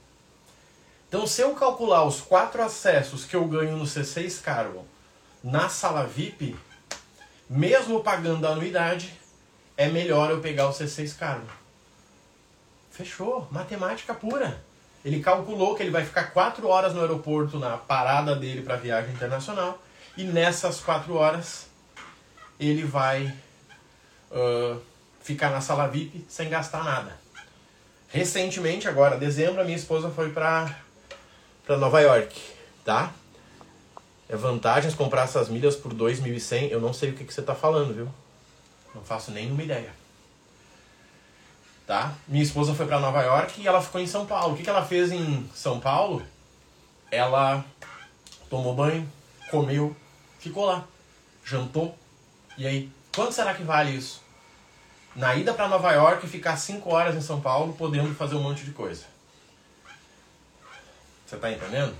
Então, 1.08 1.26
se 1.26 1.40
eu 1.40 1.54
calcular 1.54 2.04
os 2.04 2.20
quatro 2.20 2.62
acessos 2.62 3.24
que 3.24 3.34
eu 3.34 3.44
ganho 3.46 3.76
no 3.76 3.84
C6 3.84 4.40
Carbon 4.42 4.84
na 5.42 5.68
sala 5.68 6.06
VIP, 6.06 6.56
mesmo 7.48 8.02
pagando 8.02 8.46
a 8.46 8.50
anuidade, 8.50 9.12
é 9.76 9.88
melhor 9.88 10.30
eu 10.30 10.40
pegar 10.40 10.68
o 10.68 10.72
C6 10.72 11.16
Carbon. 11.16 11.48
Fechou, 12.90 13.48
matemática 13.50 14.14
pura. 14.14 14.62
Ele 15.04 15.20
calculou 15.20 15.74
que 15.74 15.82
ele 15.82 15.90
vai 15.90 16.04
ficar 16.04 16.24
quatro 16.32 16.68
horas 16.68 16.94
no 16.94 17.00
aeroporto 17.00 17.58
na 17.58 17.76
parada 17.78 18.36
dele 18.36 18.62
para 18.62 18.76
viagem 18.76 19.14
internacional 19.14 19.82
e 20.16 20.24
nessas 20.24 20.80
quatro 20.80 21.14
horas 21.14 21.66
ele 22.58 22.84
vai 22.84 23.34
uh, 24.30 24.80
ficar 25.22 25.50
na 25.50 25.60
sala 25.60 25.88
VIP 25.88 26.26
sem 26.28 26.50
gastar 26.50 26.84
nada. 26.84 27.18
Recentemente, 28.10 28.88
agora, 28.88 29.16
dezembro, 29.16 29.60
a 29.60 29.64
minha 29.64 29.76
esposa 29.76 30.10
foi 30.10 30.30
para 30.30 30.76
para 31.64 31.76
Nova 31.76 32.00
York, 32.00 32.40
tá? 32.84 33.12
É 34.28 34.34
vantagens 34.34 34.94
comprar 34.94 35.22
essas 35.22 35.48
milhas 35.48 35.76
por 35.76 35.94
2.100. 35.94 36.70
Eu 36.70 36.80
não 36.80 36.92
sei 36.92 37.10
o 37.10 37.14
que, 37.14 37.24
que 37.24 37.32
você 37.32 37.40
está 37.40 37.54
falando, 37.54 37.94
viu? 37.94 38.08
Não 38.94 39.02
faço 39.02 39.30
nenhuma 39.30 39.62
ideia 39.62 40.00
tá? 41.90 42.14
Minha 42.28 42.44
esposa 42.44 42.72
foi 42.72 42.86
para 42.86 43.00
Nova 43.00 43.20
York 43.20 43.60
e 43.60 43.66
ela 43.66 43.82
ficou 43.82 44.00
em 44.00 44.06
São 44.06 44.24
Paulo. 44.24 44.54
O 44.54 44.56
que, 44.56 44.62
que 44.62 44.70
ela 44.70 44.86
fez 44.86 45.10
em 45.10 45.50
São 45.52 45.80
Paulo? 45.80 46.22
Ela 47.10 47.64
tomou 48.48 48.76
banho, 48.76 49.10
comeu, 49.50 49.96
ficou 50.38 50.66
lá, 50.66 50.84
jantou. 51.44 51.98
E 52.56 52.64
aí, 52.64 52.92
quanto 53.12 53.32
será 53.32 53.54
que 53.54 53.64
vale 53.64 53.90
isso? 53.90 54.22
Na 55.14 55.34
ida 55.34 55.52
para 55.52 55.68
Nova 55.68 55.92
York, 55.92 56.26
ficar 56.26 56.56
5 56.56 56.88
horas 56.92 57.16
em 57.16 57.20
São 57.20 57.40
Paulo, 57.40 57.72
podendo 57.74 58.14
fazer 58.14 58.36
um 58.36 58.42
monte 58.42 58.64
de 58.64 58.70
coisa. 58.70 59.04
Você 61.26 61.36
tá 61.36 61.50
entendendo? 61.50 61.94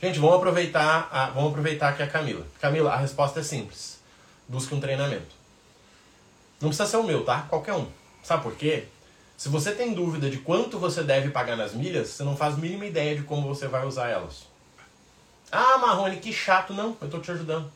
Gente, 0.00 0.18
vamos 0.18 0.36
aproveitar, 0.36 1.08
a, 1.10 1.26
vamos 1.30 1.50
aproveitar 1.50 1.88
aqui 1.88 2.02
a 2.02 2.06
Camila. 2.06 2.46
Camila, 2.60 2.92
a 2.92 2.96
resposta 2.96 3.40
é 3.40 3.42
simples. 3.42 3.98
Busque 4.48 4.74
um 4.74 4.80
treinamento. 4.80 5.34
Não 6.60 6.68
precisa 6.68 6.88
ser 6.88 6.96
o 6.96 7.02
meu, 7.02 7.24
tá? 7.24 7.42
Qualquer 7.48 7.74
um. 7.74 7.88
Sabe 8.22 8.42
por 8.42 8.54
quê? 8.54 8.86
Se 9.36 9.48
você 9.48 9.72
tem 9.72 9.94
dúvida 9.94 10.30
de 10.30 10.38
quanto 10.38 10.78
você 10.78 11.02
deve 11.02 11.30
pagar 11.30 11.56
nas 11.56 11.72
milhas, 11.72 12.08
você 12.08 12.24
não 12.24 12.36
faz 12.36 12.54
a 12.54 12.58
mínima 12.58 12.86
ideia 12.86 13.16
de 13.16 13.22
como 13.22 13.46
você 13.46 13.68
vai 13.68 13.86
usar 13.86 14.08
elas. 14.08 14.46
Ah, 15.50 15.78
Marrone, 15.78 16.16
que 16.16 16.32
chato. 16.32 16.72
Não, 16.72 16.96
eu 17.00 17.06
estou 17.06 17.20
te 17.20 17.30
ajudando. 17.30 17.70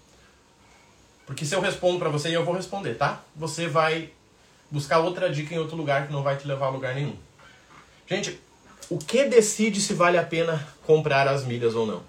Porque 1.27 1.45
se 1.45 1.55
eu 1.55 1.61
respondo 1.61 1.99
para 1.99 2.09
você, 2.09 2.35
eu 2.35 2.45
vou 2.45 2.55
responder, 2.55 2.95
tá? 2.95 3.21
Você 3.37 3.69
vai 3.69 4.11
buscar 4.71 4.99
outra 4.99 5.31
dica 5.31 5.55
em 5.55 5.59
outro 5.59 5.77
lugar 5.77 6.07
que 6.07 6.13
não 6.13 6.23
vai 6.23 6.37
te 6.37 6.47
levar 6.47 6.67
a 6.67 6.71
lugar 6.71 6.95
nenhum. 6.95 7.17
Gente, 8.07 8.41
o 8.89 8.99
que 8.99 9.25
decide 9.25 9.81
se 9.81 9.95
vale 9.95 10.19
a 10.19 10.25
pena 10.25 10.67
comprar 10.85 11.29
as 11.29 11.45
milhas 11.45 11.75
ou 11.75 11.87
não? 11.87 12.03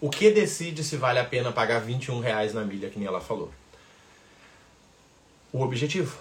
O 0.00 0.10
que 0.10 0.30
decide 0.30 0.84
se 0.84 0.96
vale 0.96 1.18
a 1.18 1.24
pena 1.24 1.50
pagar 1.50 1.80
21 1.80 2.20
reais 2.20 2.52
na 2.52 2.62
milha, 2.62 2.90
que 2.90 2.98
nem 2.98 3.08
ela 3.08 3.20
falou? 3.20 3.50
O 5.52 5.62
objetivo. 5.62 6.16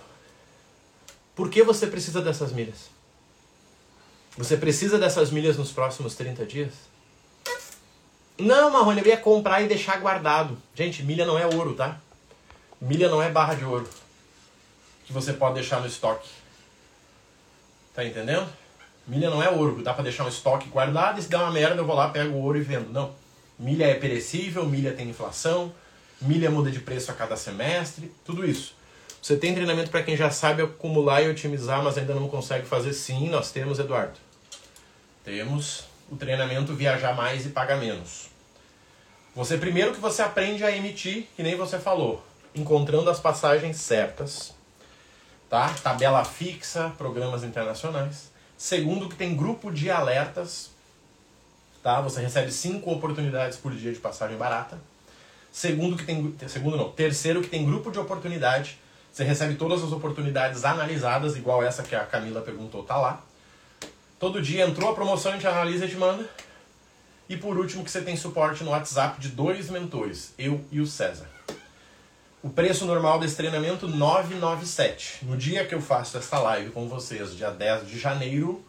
Por 1.36 1.50
que 1.50 1.62
você 1.62 1.86
precisa 1.86 2.22
dessas 2.22 2.54
milhas? 2.54 2.90
Você 4.38 4.56
precisa 4.56 4.98
dessas 4.98 5.30
milhas 5.32 5.58
nos 5.58 5.72
próximos 5.72 6.16
30 6.16 6.46
dias? 6.46 6.74
Não, 8.38 8.70
Marrone, 8.70 9.02
eu 9.02 9.08
ia 9.08 9.18
comprar 9.18 9.62
e 9.62 9.68
deixar 9.68 9.98
guardado. 10.00 10.58
Gente, 10.74 11.04
milha 11.04 11.26
não 11.26 11.38
é 11.38 11.46
ouro, 11.46 11.74
tá? 11.74 12.00
Milha 12.82 13.10
não 13.10 13.22
é 13.22 13.30
barra 13.30 13.54
de 13.56 13.64
ouro. 13.64 13.88
Que 15.06 15.14
você 15.14 15.34
pode 15.34 15.56
deixar 15.56 15.80
no 15.80 15.88
estoque. 15.88 16.30
Tá 17.94 18.04
entendendo? 18.04 18.48
Milha 19.08 19.30
não 19.30 19.42
é 19.42 19.50
ouro, 19.50 19.84
dá 19.84 19.94
para 19.94 20.04
deixar 20.04 20.26
um 20.26 20.28
estoque 20.28 20.68
guardado 20.68 21.20
e 21.20 21.24
se 21.24 21.30
der 21.30 21.38
uma 21.38 21.52
merda 21.52 21.80
eu 21.82 21.86
vou 21.86 21.96
lá, 21.96 22.10
pego 22.10 22.36
o 22.36 22.42
ouro 22.42 22.58
e 22.58 22.62
vendo. 22.62 22.92
Não. 22.92 23.14
Milha 23.58 23.86
é 23.86 23.94
perecível, 23.94 24.66
milha 24.66 24.94
tem 24.94 25.08
inflação, 25.08 25.72
milha 26.20 26.50
muda 26.50 26.72
de 26.72 26.80
preço 26.80 27.12
a 27.12 27.14
cada 27.14 27.38
semestre, 27.38 28.12
tudo 28.26 28.46
isso. 28.46 28.76
Você 29.22 29.38
tem 29.38 29.54
treinamento 29.54 29.90
para 29.90 30.04
quem 30.04 30.18
já 30.18 30.30
sabe 30.30 30.64
acumular 30.64 31.22
e 31.22 31.30
otimizar, 31.30 31.84
mas 31.84 31.98
ainda 31.98 32.14
não 32.14 32.28
consegue 32.28 32.66
fazer? 32.66 32.94
Sim, 32.94 33.30
nós 33.30 33.52
temos, 33.52 33.80
Eduardo. 33.80 34.20
Temos 35.24 35.86
o 36.10 36.16
treinamento 36.16 36.74
Viajar 36.74 37.16
Mais 37.16 37.46
e 37.46 37.50
Pagar 37.50 37.78
Menos. 37.78 38.28
Você 39.36 39.58
primeiro 39.58 39.94
que 39.94 40.00
você 40.00 40.22
aprende 40.22 40.64
a 40.64 40.76
emitir, 40.76 41.28
que 41.36 41.44
nem 41.44 41.56
você 41.56 41.78
falou, 41.78 42.26
encontrando 42.56 43.10
as 43.10 43.20
passagens 43.20 43.78
certas, 43.78 44.55
tá? 45.50 45.74
Tabela 45.84 46.24
fixa, 46.24 46.94
programas 46.98 47.44
internacionais. 47.44 48.32
Segundo 48.58 49.10
que 49.10 49.16
tem 49.16 49.36
grupo 49.36 49.72
de 49.72 49.90
alertas 49.90 50.70
tá? 51.86 52.02
Você 52.02 52.20
recebe 52.20 52.52
cinco 52.52 52.92
oportunidades 52.92 53.60
por 53.60 53.72
dia 53.72 53.94
de 53.94 54.00
passagem 54.00 54.36
barata. 54.36 54.76
Segundo 55.52 55.96
que 55.96 56.04
tem 56.04 56.36
segundo 56.50 56.76
não, 56.76 56.90
terceiro 56.90 57.42
que 57.44 57.48
tem 57.48 57.64
grupo 57.64 57.92
de 57.92 58.00
oportunidade. 58.00 58.80
Você 59.14 59.24
recebe 59.24 59.54
todas 59.54 59.84
as 59.84 59.92
oportunidades 59.92 60.66
analisadas, 60.66 61.38
igual 61.38 61.62
essa 61.62 61.84
que 61.84 61.96
a 61.96 62.04
Camila 62.04 62.42
perguntou, 62.42 62.82
tá 62.82 62.98
lá. 62.98 63.22
Todo 64.20 64.42
dia 64.42 64.66
entrou 64.66 64.90
a 64.90 64.96
promoção, 64.96 65.32
a 65.32 65.36
gente 65.36 65.46
analisa 65.46 65.86
e 65.86 65.90
te 65.90 65.96
manda. 65.96 66.28
E 67.30 67.38
por 67.38 67.56
último 67.56 67.84
que 67.84 67.92
você 67.92 68.02
tem 68.02 68.18
suporte 68.18 68.64
no 68.64 68.72
WhatsApp 68.72 69.22
de 69.22 69.30
dois 69.30 69.70
mentores, 69.70 70.34
eu 70.40 70.66
e 70.72 70.82
o 70.82 70.88
César. 70.88 71.35
O 72.46 72.50
preço 72.52 72.86
normal 72.86 73.18
desse 73.18 73.36
treinamento 73.36 73.88
997. 73.88 75.26
No 75.26 75.36
dia 75.36 75.66
que 75.66 75.74
eu 75.74 75.82
faço 75.82 76.16
essa 76.16 76.38
live 76.38 76.70
com 76.70 76.88
vocês, 76.88 77.36
dia 77.36 77.50
10 77.50 77.88
de 77.88 77.98
janeiro, 77.98 78.64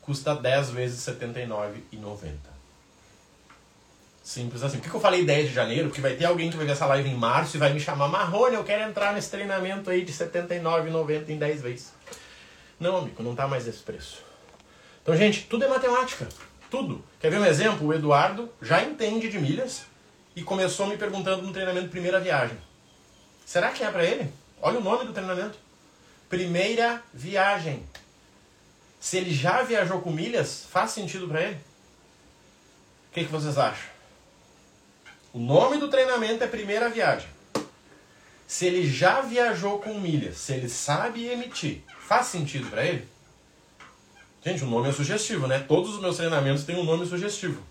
custa 0.00 0.34
10 0.34 0.70
vezes 0.70 1.06
R$ 1.06 1.12
79,90. 1.12 2.32
Simples 4.24 4.62
assim. 4.62 4.78
Por 4.78 4.90
que 4.90 4.96
eu 4.96 5.00
falei 5.02 5.26
10 5.26 5.50
de 5.50 5.54
janeiro? 5.54 5.88
Porque 5.88 6.00
vai 6.00 6.14
ter 6.14 6.24
alguém 6.24 6.48
que 6.48 6.56
vai 6.56 6.64
ver 6.64 6.72
essa 6.72 6.86
live 6.86 7.06
em 7.06 7.14
março 7.14 7.58
e 7.58 7.60
vai 7.60 7.70
me 7.70 7.78
chamar 7.78 8.08
Marrone, 8.08 8.54
eu 8.54 8.64
quero 8.64 8.88
entrar 8.88 9.12
nesse 9.12 9.30
treinamento 9.30 9.90
aí 9.90 10.06
de 10.06 10.12
R$ 10.12 10.26
79,90 10.26 11.28
em 11.28 11.36
10 11.36 11.60
vezes. 11.60 11.92
Não, 12.80 12.96
amigo, 12.96 13.22
não 13.22 13.34
tá 13.34 13.46
mais 13.46 13.68
esse 13.68 13.82
preço. 13.82 14.22
Então, 15.02 15.14
gente, 15.14 15.44
tudo 15.44 15.66
é 15.66 15.68
matemática. 15.68 16.26
Tudo. 16.70 17.04
Quer 17.20 17.30
ver 17.30 17.40
um 17.40 17.44
exemplo? 17.44 17.88
O 17.88 17.92
Eduardo 17.92 18.48
já 18.62 18.82
entende 18.82 19.28
de 19.28 19.38
milhas 19.38 19.82
e 20.34 20.42
começou 20.42 20.86
me 20.86 20.96
perguntando 20.96 21.42
no 21.42 21.52
treinamento 21.52 21.90
Primeira 21.90 22.18
Viagem. 22.18 22.56
Será 23.48 23.70
que 23.70 23.82
é 23.82 23.90
para 23.90 24.04
ele? 24.04 24.30
Olha 24.60 24.78
o 24.78 24.82
nome 24.82 25.06
do 25.06 25.12
treinamento. 25.14 25.58
Primeira 26.28 27.02
Viagem. 27.14 27.82
Se 29.00 29.16
ele 29.16 29.32
já 29.32 29.62
viajou 29.62 30.02
com 30.02 30.12
milhas, 30.12 30.66
faz 30.70 30.90
sentido 30.90 31.26
para 31.26 31.40
ele? 31.40 31.54
O 31.54 33.14
que, 33.14 33.24
que 33.24 33.32
vocês 33.32 33.56
acham? 33.56 33.88
O 35.32 35.38
nome 35.38 35.78
do 35.78 35.88
treinamento 35.88 36.44
é 36.44 36.46
Primeira 36.46 36.90
Viagem. 36.90 37.26
Se 38.46 38.66
ele 38.66 38.86
já 38.86 39.22
viajou 39.22 39.78
com 39.78 39.98
milhas, 39.98 40.36
se 40.36 40.52
ele 40.52 40.68
sabe 40.68 41.26
emitir, 41.26 41.82
faz 42.00 42.26
sentido 42.26 42.68
para 42.68 42.84
ele? 42.84 43.08
Gente, 44.44 44.62
o 44.62 44.66
nome 44.66 44.90
é 44.90 44.92
sugestivo, 44.92 45.46
né? 45.46 45.60
Todos 45.60 45.94
os 45.94 46.02
meus 46.02 46.18
treinamentos 46.18 46.64
têm 46.64 46.76
um 46.76 46.84
nome 46.84 47.06
sugestivo. 47.06 47.62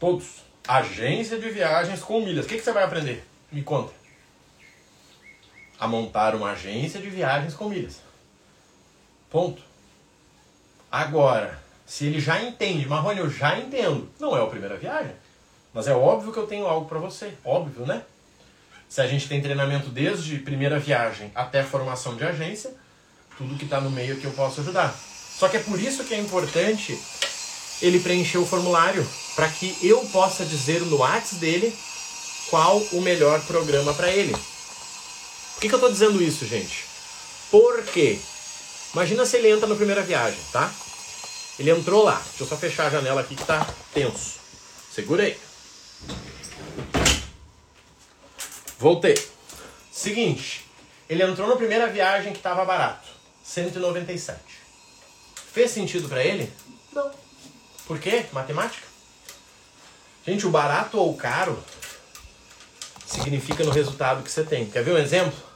Todos. 0.00 0.42
Agência 0.66 1.38
de 1.38 1.50
viagens 1.50 2.00
com 2.00 2.22
milhas. 2.22 2.46
O 2.46 2.48
que, 2.48 2.56
que 2.56 2.64
você 2.64 2.72
vai 2.72 2.84
aprender? 2.84 3.22
Me 3.52 3.62
conta. 3.62 4.03
A 5.78 5.86
montar 5.86 6.34
uma 6.34 6.52
agência 6.52 7.00
de 7.00 7.10
viagens 7.10 7.54
com 7.54 7.68
milhas. 7.68 8.00
Ponto. 9.30 9.62
Agora, 10.90 11.60
se 11.84 12.06
ele 12.06 12.20
já 12.20 12.40
entende, 12.42 12.88
Marrone, 12.88 13.20
eu 13.20 13.28
já 13.28 13.58
entendo. 13.58 14.08
Não 14.18 14.36
é 14.36 14.42
a 14.42 14.46
primeira 14.46 14.76
viagem. 14.76 15.12
Mas 15.72 15.88
é 15.88 15.92
óbvio 15.92 16.32
que 16.32 16.38
eu 16.38 16.46
tenho 16.46 16.66
algo 16.66 16.86
para 16.86 16.98
você, 16.98 17.34
óbvio, 17.44 17.84
né? 17.84 18.02
Se 18.88 19.00
a 19.00 19.06
gente 19.08 19.28
tem 19.28 19.42
treinamento 19.42 19.88
desde 19.88 20.38
primeira 20.38 20.78
viagem 20.78 21.32
até 21.34 21.64
formação 21.64 22.14
de 22.14 22.22
agência, 22.22 22.72
tudo 23.36 23.56
que 23.56 23.64
está 23.64 23.80
no 23.80 23.90
meio 23.90 24.16
que 24.18 24.24
eu 24.24 24.30
posso 24.30 24.60
ajudar. 24.60 24.94
Só 25.36 25.48
que 25.48 25.56
é 25.56 25.60
por 25.60 25.80
isso 25.80 26.04
que 26.04 26.14
é 26.14 26.18
importante 26.18 26.96
ele 27.82 27.98
preencher 27.98 28.38
o 28.38 28.46
formulário, 28.46 29.04
para 29.34 29.48
que 29.48 29.76
eu 29.82 29.98
possa 30.12 30.44
dizer 30.44 30.80
no 30.82 30.98
WhatsApp 30.98 31.40
dele 31.40 31.76
qual 32.48 32.78
o 32.92 33.00
melhor 33.00 33.40
programa 33.46 33.92
para 33.94 34.10
ele. 34.10 34.34
Por 35.64 35.70
que, 35.70 35.78
que 35.78 35.82
eu 35.82 35.88
estou 35.88 35.92
dizendo 35.92 36.22
isso, 36.22 36.44
gente? 36.44 36.84
Porque 37.50 38.18
imagina 38.92 39.24
se 39.24 39.38
ele 39.38 39.50
entra 39.50 39.66
na 39.66 39.74
primeira 39.74 40.02
viagem, 40.02 40.38
tá? 40.52 40.70
Ele 41.58 41.70
entrou 41.70 42.04
lá. 42.04 42.16
Deixa 42.16 42.44
eu 42.44 42.46
só 42.46 42.54
fechar 42.54 42.88
a 42.88 42.90
janela 42.90 43.22
aqui 43.22 43.34
que 43.34 43.46
tá 43.46 43.66
tenso. 43.94 44.40
Segura 44.92 45.22
aí. 45.22 45.40
Voltei. 48.78 49.14
Seguinte, 49.90 50.66
ele 51.08 51.22
entrou 51.22 51.48
na 51.48 51.56
primeira 51.56 51.86
viagem 51.86 52.32
que 52.32 52.40
estava 52.40 52.62
barato, 52.66 53.08
197. 53.42 54.38
Fez 55.50 55.70
sentido 55.70 56.10
para 56.10 56.22
ele? 56.22 56.52
Não. 56.92 57.10
Por 57.86 57.98
quê? 57.98 58.26
Matemática. 58.32 58.86
Gente, 60.26 60.46
o 60.46 60.50
barato 60.50 60.98
ou 60.98 61.10
o 61.10 61.16
caro 61.16 61.58
significa 63.06 63.64
no 63.64 63.70
resultado 63.70 64.22
que 64.22 64.30
você 64.30 64.44
tem. 64.44 64.66
Quer 64.66 64.84
ver 64.84 64.92
um 64.92 64.98
exemplo? 64.98 65.53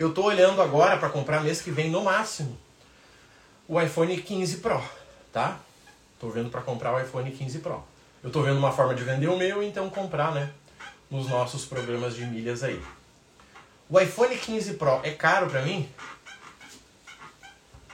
Eu 0.00 0.08
estou 0.08 0.24
olhando 0.24 0.62
agora 0.62 0.96
para 0.96 1.10
comprar 1.10 1.42
mês 1.42 1.60
que 1.60 1.70
vem 1.70 1.90
no 1.90 2.02
máximo 2.02 2.56
o 3.68 3.78
iPhone 3.78 4.18
15 4.18 4.56
Pro, 4.56 4.82
tá? 5.30 5.60
Estou 6.14 6.30
vendo 6.30 6.48
para 6.48 6.62
comprar 6.62 6.94
o 6.94 6.98
iPhone 6.98 7.30
15 7.30 7.58
Pro. 7.58 7.84
Eu 8.22 8.28
estou 8.28 8.42
vendo 8.42 8.56
uma 8.56 8.72
forma 8.72 8.94
de 8.94 9.04
vender 9.04 9.28
o 9.28 9.36
meu, 9.36 9.62
então 9.62 9.90
comprar, 9.90 10.32
né? 10.32 10.50
Nos 11.10 11.28
nossos 11.28 11.66
programas 11.66 12.16
de 12.16 12.24
milhas 12.24 12.62
aí. 12.62 12.82
O 13.90 14.00
iPhone 14.00 14.34
15 14.38 14.72
Pro 14.74 15.00
é 15.02 15.10
caro 15.10 15.50
para 15.50 15.60
mim? 15.60 15.86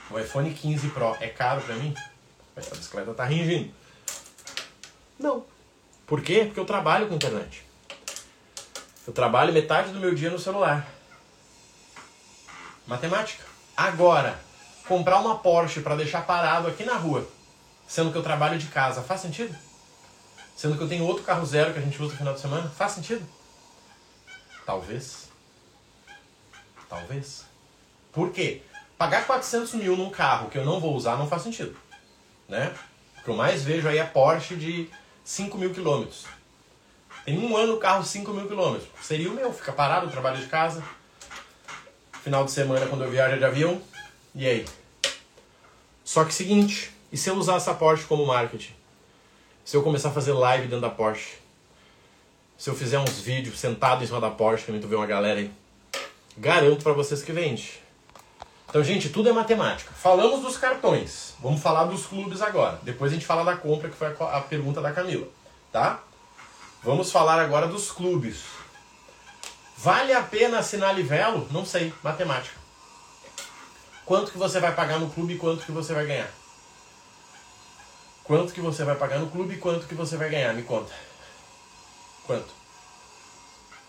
O 0.09 0.17
iPhone 0.17 0.53
15 0.53 0.87
Pro 0.91 1.13
é 1.19 1.27
caro 1.27 1.59
para 1.59 1.75
mim? 1.75 1.93
A 2.55 2.61
bicicleta 2.61 3.13
tá 3.13 3.25
ringindo. 3.25 3.69
Não. 5.19 5.43
Por 6.05 6.21
quê? 6.21 6.45
Porque 6.45 6.59
eu 6.61 6.65
trabalho 6.65 7.09
com 7.09 7.15
internet. 7.15 7.65
Eu 9.05 9.11
trabalho 9.11 9.51
metade 9.51 9.91
do 9.91 9.99
meu 9.99 10.15
dia 10.15 10.29
no 10.29 10.39
celular. 10.39 10.95
Matemática. 12.87 13.43
Agora, 13.75 14.39
comprar 14.87 15.19
uma 15.19 15.39
Porsche 15.39 15.81
para 15.81 15.95
deixar 15.95 16.25
parado 16.25 16.67
aqui 16.67 16.85
na 16.85 16.95
rua, 16.95 17.27
sendo 17.85 18.11
que 18.11 18.17
eu 18.17 18.23
trabalho 18.23 18.57
de 18.57 18.67
casa, 18.67 19.01
faz 19.01 19.19
sentido? 19.19 19.53
Sendo 20.55 20.77
que 20.77 20.83
eu 20.83 20.87
tenho 20.87 21.05
outro 21.05 21.23
carro 21.23 21.45
zero 21.45 21.73
que 21.73 21.79
a 21.79 21.81
gente 21.81 22.01
usa 22.01 22.13
no 22.13 22.17
final 22.17 22.33
de 22.33 22.39
semana? 22.39 22.69
Faz 22.69 22.93
sentido? 22.93 23.23
Talvez. 24.65 25.27
Talvez. 26.89 27.45
Por 28.11 28.31
quê? 28.31 28.63
Pagar 28.97 29.27
400 29.27 29.73
mil 29.75 29.95
num 29.95 30.09
carro 30.09 30.49
que 30.49 30.57
eu 30.57 30.65
não 30.65 30.79
vou 30.79 30.95
usar 30.95 31.17
não 31.17 31.27
faz 31.27 31.43
sentido. 31.43 31.77
Né? 32.47 32.73
O 33.19 33.23
que 33.23 33.29
eu 33.29 33.35
mais 33.35 33.63
vejo 33.63 33.87
aí 33.87 33.97
é 33.97 34.05
Porsche 34.05 34.55
de 34.55 34.89
5 35.23 35.57
mil 35.57 35.73
quilômetros. 35.73 36.25
Tem 37.25 37.37
um 37.37 37.55
ano 37.57 37.73
o 37.73 37.79
carro 37.79 38.03
5 38.03 38.31
mil 38.31 38.47
quilômetros. 38.47 38.89
Seria 39.01 39.29
o 39.29 39.33
meu, 39.33 39.51
fica 39.51 39.73
parado, 39.73 40.09
trabalho 40.09 40.39
de 40.39 40.47
casa. 40.47 40.81
Final 42.27 42.43
de 42.43 42.51
semana 42.51 42.85
quando 42.87 43.05
eu 43.05 43.09
viajo 43.09 43.37
de 43.37 43.45
avião. 43.45 43.81
E 44.35 44.45
aí? 44.45 44.65
Só 46.03 46.25
que 46.25 46.33
seguinte, 46.33 46.91
e 47.09 47.15
se 47.15 47.29
eu 47.29 47.35
usar 47.35 47.55
essa 47.55 47.73
Porsche 47.73 48.03
como 48.03 48.25
marketing? 48.25 48.73
Se 49.63 49.77
eu 49.77 49.81
começar 49.81 50.09
a 50.09 50.11
fazer 50.11 50.33
live 50.33 50.63
dentro 50.63 50.81
da 50.81 50.89
Porsche. 50.89 51.37
Se 52.57 52.69
eu 52.69 52.75
fizer 52.75 52.99
uns 52.99 53.21
vídeos 53.21 53.57
sentado 53.57 54.03
em 54.03 54.07
cima 54.07 54.19
da 54.19 54.29
Porsche, 54.29 54.65
que 54.65 54.77
tu 54.77 54.89
vê 54.89 54.97
uma 54.97 55.05
galera 55.05 55.39
aí. 55.39 55.49
Garanto 56.37 56.83
para 56.83 56.91
vocês 56.91 57.23
que 57.23 57.31
vende. 57.31 57.81
Então, 58.67 58.83
gente, 58.83 59.07
tudo 59.07 59.29
é 59.29 59.31
matemática. 59.31 59.93
Falamos 59.93 60.41
dos 60.41 60.57
cartões. 60.57 61.33
Vamos 61.41 61.61
falar 61.61 61.85
dos 61.85 62.07
clubes 62.07 62.41
agora. 62.41 62.77
Depois 62.83 63.09
a 63.09 63.15
gente 63.15 63.25
fala 63.25 63.45
da 63.45 63.55
compra, 63.55 63.87
que 63.87 63.95
foi 63.95 64.07
a 64.07 64.41
pergunta 64.41 64.81
da 64.81 64.91
Camila. 64.91 65.29
Tá? 65.71 66.03
Vamos 66.83 67.09
falar 67.09 67.39
agora 67.39 67.69
dos 67.69 67.89
clubes. 67.89 68.56
Vale 69.77 70.11
a 70.11 70.23
pena 70.23 70.57
assinar 70.57 70.95
Livelo? 70.95 71.47
Não 71.51 71.63
sei. 71.63 71.93
Matemática. 72.03 72.57
Quanto 74.05 74.31
que 74.31 74.37
você 74.37 74.59
vai 74.59 74.73
pagar 74.73 74.99
no 74.99 75.09
clube 75.09 75.33
e 75.33 75.37
quanto 75.37 75.65
que 75.65 75.71
você 75.71 75.93
vai 75.93 76.05
ganhar? 76.05 76.31
Quanto 78.23 78.53
que 78.53 78.59
você 78.59 78.83
vai 78.83 78.95
pagar 78.95 79.19
no 79.19 79.29
clube 79.29 79.53
e 79.53 79.57
quanto 79.57 79.87
que 79.87 79.93
você 79.93 80.17
vai 80.17 80.29
ganhar? 80.29 80.53
Me 80.53 80.63
conta. 80.63 80.91
Quanto? 82.25 82.57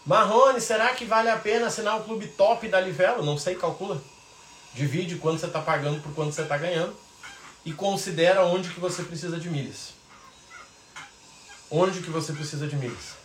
Marrone, 0.04 0.60
será 0.60 0.94
que 0.94 1.04
vale 1.04 1.28
a 1.28 1.38
pena 1.38 1.66
assinar 1.66 1.98
o 1.98 2.04
clube 2.04 2.28
top 2.28 2.68
da 2.68 2.80
Livelo? 2.80 3.24
Não 3.24 3.36
sei, 3.36 3.56
calcula. 3.56 4.00
Divide 4.74 5.16
quanto 5.16 5.40
você 5.40 5.46
está 5.46 5.60
pagando 5.60 6.00
por 6.02 6.14
quanto 6.14 6.32
você 6.32 6.42
está 6.42 6.56
ganhando 6.56 6.96
e 7.64 7.72
considera 7.72 8.44
onde 8.44 8.70
que 8.70 8.80
você 8.80 9.02
precisa 9.02 9.38
de 9.38 9.48
milhas. 9.48 9.92
Onde 11.70 12.00
que 12.00 12.10
você 12.10 12.32
precisa 12.32 12.66
de 12.66 12.76
milhas. 12.76 13.17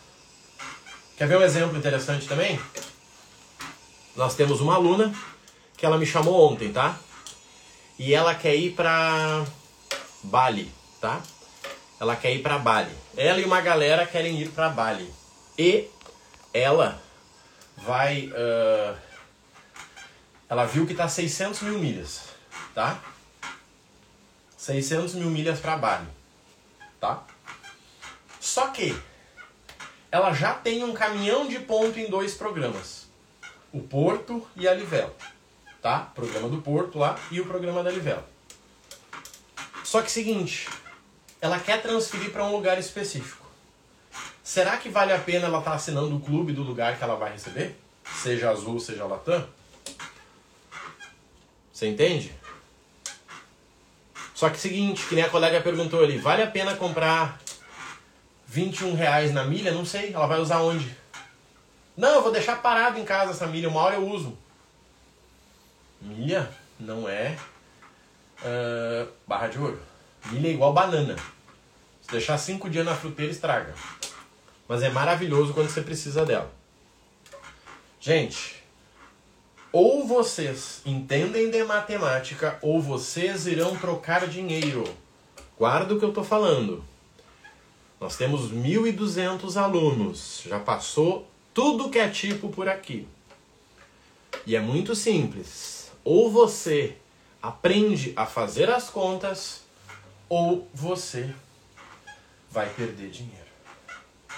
Quer 1.16 1.28
ver 1.28 1.38
um 1.38 1.42
exemplo 1.42 1.76
interessante 1.78 2.26
também? 2.26 2.58
Nós 4.16 4.34
temos 4.34 4.60
uma 4.60 4.74
aluna 4.74 5.14
que 5.76 5.86
ela 5.86 5.98
me 5.98 6.06
chamou 6.06 6.52
ontem, 6.52 6.72
tá? 6.72 6.98
E 7.98 8.14
ela 8.14 8.34
quer 8.34 8.54
ir 8.56 8.72
para 8.72 9.44
Bali 10.22 10.72
tá? 11.04 11.20
Ela 12.00 12.16
quer 12.16 12.34
ir 12.34 12.42
para 12.42 12.58
Bali. 12.58 12.96
Ela 13.14 13.38
e 13.38 13.44
uma 13.44 13.60
galera 13.60 14.06
querem 14.06 14.40
ir 14.40 14.48
para 14.48 14.70
Bali. 14.70 15.12
E 15.58 15.90
ela 16.54 16.98
vai. 17.76 18.28
Uh, 18.28 18.96
ela 20.48 20.64
viu 20.64 20.86
que 20.86 20.94
tá 20.94 21.06
600 21.06 21.60
mil 21.60 21.78
milhas, 21.78 22.22
tá? 22.74 22.98
600 24.56 25.14
mil 25.14 25.28
milhas 25.28 25.60
para 25.60 25.76
Bali, 25.76 26.08
tá? 26.98 27.22
Só 28.40 28.68
que 28.68 28.98
ela 30.14 30.32
já 30.32 30.54
tem 30.54 30.84
um 30.84 30.92
caminhão 30.92 31.48
de 31.48 31.58
ponto 31.58 31.98
em 31.98 32.08
dois 32.08 32.34
programas: 32.34 33.08
o 33.72 33.80
Porto 33.80 34.46
e 34.54 34.68
a 34.68 34.72
Livelo, 34.72 35.12
tá? 35.82 35.98
Programa 36.14 36.48
do 36.48 36.62
Porto 36.62 37.00
lá 37.00 37.18
e 37.32 37.40
o 37.40 37.46
programa 37.46 37.82
da 37.82 37.90
Livelo. 37.90 38.22
Só 39.82 40.00
que 40.00 40.12
seguinte, 40.12 40.68
ela 41.40 41.58
quer 41.58 41.82
transferir 41.82 42.30
para 42.30 42.44
um 42.44 42.52
lugar 42.52 42.78
específico. 42.78 43.44
Será 44.40 44.76
que 44.76 44.88
vale 44.88 45.12
a 45.12 45.18
pena 45.18 45.46
ela 45.46 45.58
estar 45.58 45.72
tá 45.72 45.76
assinando 45.76 46.14
o 46.14 46.20
clube 46.20 46.52
do 46.52 46.62
lugar 46.62 46.96
que 46.96 47.02
ela 47.02 47.16
vai 47.16 47.32
receber? 47.32 47.76
Seja 48.22 48.50
Azul, 48.50 48.78
seja 48.78 49.06
Latam? 49.06 49.44
Você 51.72 51.88
entende? 51.88 52.32
Só 54.32 54.48
que 54.48 54.60
seguinte, 54.60 55.08
que 55.08 55.16
nem 55.16 55.24
a 55.24 55.28
colega 55.28 55.60
perguntou 55.60 56.04
ali, 56.04 56.18
vale 56.18 56.42
a 56.44 56.46
pena 56.46 56.76
comprar 56.76 57.40
21 58.46 58.94
reais 58.94 59.32
na 59.32 59.44
milha? 59.44 59.72
Não 59.72 59.84
sei, 59.84 60.12
ela 60.12 60.26
vai 60.26 60.40
usar 60.40 60.60
onde? 60.60 60.96
Não, 61.96 62.14
eu 62.14 62.22
vou 62.22 62.32
deixar 62.32 62.60
parado 62.60 62.98
em 62.98 63.04
casa 63.04 63.30
essa 63.30 63.46
milha, 63.46 63.68
uma 63.68 63.80
hora 63.80 63.96
eu 63.96 64.08
uso. 64.08 64.36
Milha 66.00 66.50
não 66.78 67.08
é 67.08 67.36
uh, 68.40 69.08
barra 69.26 69.48
de 69.48 69.58
ouro. 69.58 69.80
Milha 70.26 70.48
é 70.48 70.52
igual 70.52 70.72
banana. 70.72 71.16
Se 72.02 72.10
deixar 72.10 72.36
cinco 72.38 72.68
dias 72.68 72.84
na 72.84 72.94
fruteira, 72.94 73.32
estraga. 73.32 73.74
Mas 74.68 74.82
é 74.82 74.90
maravilhoso 74.90 75.54
quando 75.54 75.70
você 75.70 75.80
precisa 75.80 76.24
dela. 76.24 76.50
Gente, 78.00 78.62
ou 79.72 80.06
vocês 80.06 80.82
entendem 80.84 81.50
de 81.50 81.64
matemática 81.64 82.58
ou 82.60 82.80
vocês 82.80 83.46
irão 83.46 83.76
trocar 83.76 84.26
dinheiro. 84.28 84.84
Guarda 85.58 85.94
o 85.94 85.98
que 85.98 86.04
eu 86.04 86.10
estou 86.10 86.24
falando. 86.24 86.84
Nós 88.00 88.16
temos 88.16 88.52
1.200 88.52 89.56
alunos. 89.56 90.42
Já 90.46 90.58
passou 90.58 91.26
tudo 91.52 91.88
que 91.88 91.98
é 91.98 92.08
tipo 92.08 92.48
por 92.48 92.68
aqui. 92.68 93.06
E 94.46 94.56
é 94.56 94.60
muito 94.60 94.94
simples. 94.94 95.90
Ou 96.04 96.30
você 96.30 96.96
aprende 97.40 98.12
a 98.16 98.26
fazer 98.26 98.70
as 98.70 98.90
contas, 98.90 99.62
ou 100.28 100.68
você 100.72 101.32
vai 102.50 102.68
perder 102.70 103.10
dinheiro. 103.10 103.44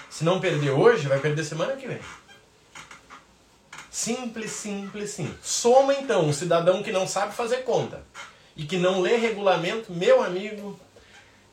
Se 0.09 0.23
não 0.23 0.39
perder 0.39 0.71
hoje, 0.71 1.07
vai 1.07 1.19
perder 1.19 1.43
semana 1.43 1.75
que 1.75 1.87
vem. 1.87 1.99
Simples, 3.91 4.51
simples, 4.51 5.11
sim. 5.11 5.33
Soma 5.41 5.93
então 5.93 6.27
um 6.27 6.33
cidadão 6.33 6.83
que 6.83 6.91
não 6.91 7.07
sabe 7.07 7.33
fazer 7.33 7.57
conta 7.63 8.03
e 8.55 8.65
que 8.65 8.77
não 8.77 9.01
lê 9.01 9.17
regulamento, 9.17 9.91
meu 9.91 10.23
amigo, 10.23 10.79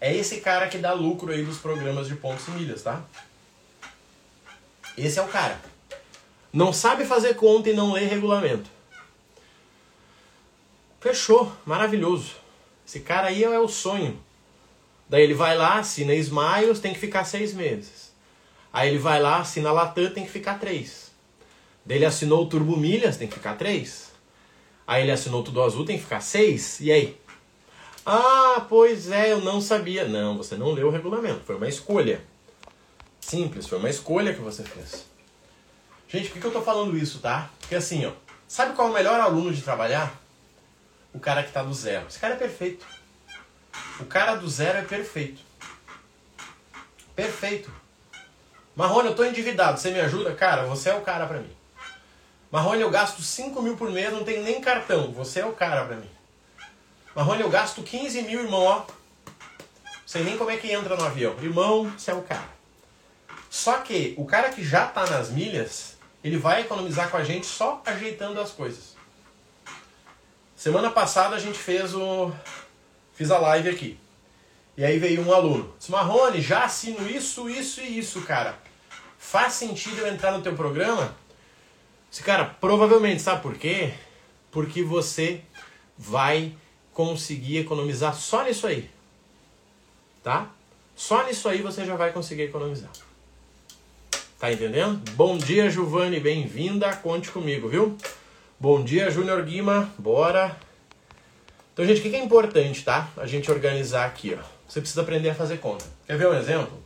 é 0.00 0.14
esse 0.14 0.40
cara 0.40 0.68
que 0.68 0.78
dá 0.78 0.92
lucro 0.92 1.32
aí 1.32 1.44
dos 1.44 1.58
programas 1.58 2.08
de 2.08 2.16
pontos 2.16 2.46
e 2.48 2.50
milhas, 2.52 2.82
tá? 2.82 3.02
Esse 4.96 5.18
é 5.18 5.22
o 5.22 5.28
cara. 5.28 5.60
Não 6.52 6.72
sabe 6.72 7.04
fazer 7.04 7.34
conta 7.34 7.70
e 7.70 7.74
não 7.74 7.92
lê 7.92 8.04
regulamento. 8.04 8.70
Fechou, 11.00 11.52
maravilhoso. 11.66 12.36
Esse 12.86 13.00
cara 13.00 13.28
aí 13.28 13.42
é 13.42 13.58
o 13.58 13.68
sonho. 13.68 14.18
Daí 15.08 15.22
ele 15.22 15.34
vai 15.34 15.56
lá, 15.56 15.78
assina 15.78 16.14
Smiles, 16.14 16.80
tem 16.80 16.92
que 16.92 17.00
ficar 17.00 17.24
seis 17.24 17.52
meses. 17.52 18.12
Aí 18.72 18.88
ele 18.88 18.98
vai 18.98 19.20
lá, 19.20 19.38
assina 19.38 19.70
Latam, 19.72 20.10
tem 20.10 20.24
que 20.24 20.30
ficar 20.30 20.58
três. 20.58 21.10
Daí 21.84 21.98
ele 21.98 22.06
assinou 22.06 22.44
o 22.44 22.46
Turbo 22.46 22.76
Milhas, 22.76 23.16
tem 23.16 23.28
que 23.28 23.34
ficar 23.34 23.54
três. 23.54 24.12
Aí 24.86 25.02
ele 25.02 25.12
assinou 25.12 25.42
Tudo 25.42 25.62
Azul, 25.62 25.84
tem 25.84 25.96
que 25.96 26.04
ficar 26.04 26.20
seis. 26.20 26.80
E 26.80 26.90
aí? 26.90 27.18
Ah, 28.06 28.66
pois 28.68 29.10
é, 29.10 29.32
eu 29.32 29.40
não 29.40 29.60
sabia. 29.60 30.06
Não, 30.06 30.36
você 30.36 30.56
não 30.56 30.72
leu 30.72 30.88
o 30.88 30.90
regulamento. 30.90 31.44
Foi 31.44 31.56
uma 31.56 31.68
escolha. 31.68 32.22
Simples, 33.20 33.66
foi 33.66 33.78
uma 33.78 33.88
escolha 33.88 34.34
que 34.34 34.40
você 34.40 34.62
fez. 34.62 35.06
Gente, 36.08 36.28
por 36.28 36.40
que 36.40 36.46
eu 36.46 36.52
tô 36.52 36.62
falando 36.62 36.96
isso, 36.96 37.18
tá? 37.18 37.50
Porque 37.58 37.74
assim, 37.74 38.04
ó, 38.04 38.12
sabe 38.46 38.74
qual 38.76 38.88
é 38.88 38.90
o 38.90 38.94
melhor 38.94 39.18
aluno 39.18 39.52
de 39.52 39.62
trabalhar? 39.62 40.14
O 41.12 41.18
cara 41.18 41.42
que 41.42 41.50
tá 41.52 41.62
do 41.62 41.72
zero. 41.72 42.06
Esse 42.06 42.18
cara 42.18 42.34
é 42.34 42.36
perfeito. 42.36 42.86
O 43.98 44.04
cara 44.04 44.34
do 44.34 44.48
zero 44.48 44.78
é 44.78 44.82
perfeito. 44.82 45.40
Perfeito. 47.16 47.72
Marrone, 48.76 49.08
eu 49.08 49.14
tô 49.14 49.24
endividado, 49.24 49.78
você 49.78 49.90
me 49.90 50.00
ajuda? 50.00 50.34
Cara, 50.34 50.66
você 50.66 50.90
é 50.90 50.94
o 50.94 51.00
cara 51.00 51.26
pra 51.26 51.38
mim. 51.38 51.50
Marrone, 52.50 52.82
eu 52.82 52.90
gasto 52.90 53.22
5 53.22 53.62
mil 53.62 53.76
por 53.76 53.90
mês, 53.90 54.12
não 54.12 54.24
tenho 54.24 54.42
nem 54.42 54.60
cartão. 54.60 55.12
Você 55.12 55.40
é 55.40 55.46
o 55.46 55.52
cara 55.52 55.84
pra 55.84 55.96
mim. 55.96 56.10
Marrone, 57.14 57.42
eu 57.42 57.48
gasto 57.48 57.82
15 57.82 58.22
mil, 58.22 58.40
irmão, 58.40 58.62
ó. 58.62 58.84
Sei 60.04 60.24
nem 60.24 60.36
como 60.36 60.50
é 60.50 60.56
que 60.56 60.70
entra 60.70 60.96
no 60.96 61.04
avião. 61.04 61.36
Irmão, 61.40 61.90
você 61.90 62.10
é 62.10 62.14
o 62.14 62.22
cara. 62.22 62.48
Só 63.48 63.78
que 63.78 64.14
o 64.18 64.24
cara 64.24 64.50
que 64.50 64.64
já 64.64 64.86
tá 64.86 65.06
nas 65.06 65.30
milhas, 65.30 65.96
ele 66.24 66.36
vai 66.36 66.62
economizar 66.62 67.08
com 67.10 67.16
a 67.16 67.22
gente 67.22 67.46
só 67.46 67.80
ajeitando 67.86 68.40
as 68.40 68.50
coisas. 68.50 68.96
Semana 70.56 70.90
passada 70.90 71.36
a 71.36 71.38
gente 71.38 71.58
fez 71.58 71.94
o. 71.94 72.32
Fiz 73.12 73.30
a 73.30 73.38
live 73.38 73.68
aqui. 73.68 73.98
E 74.76 74.84
aí 74.84 74.98
veio 74.98 75.22
um 75.24 75.32
aluno. 75.32 75.72
Disse, 75.78 75.92
Marrone, 75.92 76.40
já 76.40 76.64
assino 76.64 77.08
isso, 77.08 77.48
isso 77.48 77.80
e 77.80 77.98
isso, 77.98 78.22
cara. 78.22 78.58
Faz 79.16 79.52
sentido 79.52 80.00
eu 80.00 80.08
entrar 80.08 80.32
no 80.32 80.42
teu 80.42 80.54
programa? 80.54 81.14
Esse 82.12 82.24
cara, 82.24 82.44
provavelmente, 82.44 83.22
sabe 83.22 83.40
por 83.40 83.56
quê? 83.56 83.94
Porque 84.50 84.82
você 84.82 85.42
vai 85.96 86.56
conseguir 86.94 87.58
economizar 87.58 88.14
só 88.14 88.44
nisso 88.44 88.66
aí. 88.66 88.88
Tá? 90.22 90.50
Só 90.96 91.26
nisso 91.26 91.48
aí 91.48 91.60
você 91.60 91.84
já 91.84 91.96
vai 91.96 92.12
conseguir 92.12 92.42
economizar. 92.42 92.90
Tá 94.38 94.52
entendendo? 94.52 95.10
Bom 95.12 95.36
dia, 95.36 95.68
Giovanni, 95.68 96.20
bem-vinda. 96.20 96.94
Conte 96.96 97.30
comigo, 97.30 97.68
viu? 97.68 97.98
Bom 98.58 98.82
dia, 98.82 99.10
Júnior 99.10 99.42
Guima. 99.42 99.92
Bora. 99.98 100.56
Então, 101.72 101.84
gente, 101.84 101.98
o 101.98 102.02
que 102.02 102.14
é 102.14 102.22
importante, 102.22 102.84
tá? 102.84 103.10
A 103.16 103.26
gente 103.26 103.50
organizar 103.50 104.06
aqui, 104.06 104.38
ó. 104.38 104.44
Você 104.68 104.80
precisa 104.80 105.02
aprender 105.02 105.30
a 105.30 105.34
fazer 105.34 105.58
conta. 105.58 105.84
Quer 106.06 106.16
ver 106.16 106.28
um 106.28 106.34
exemplo? 106.34 106.82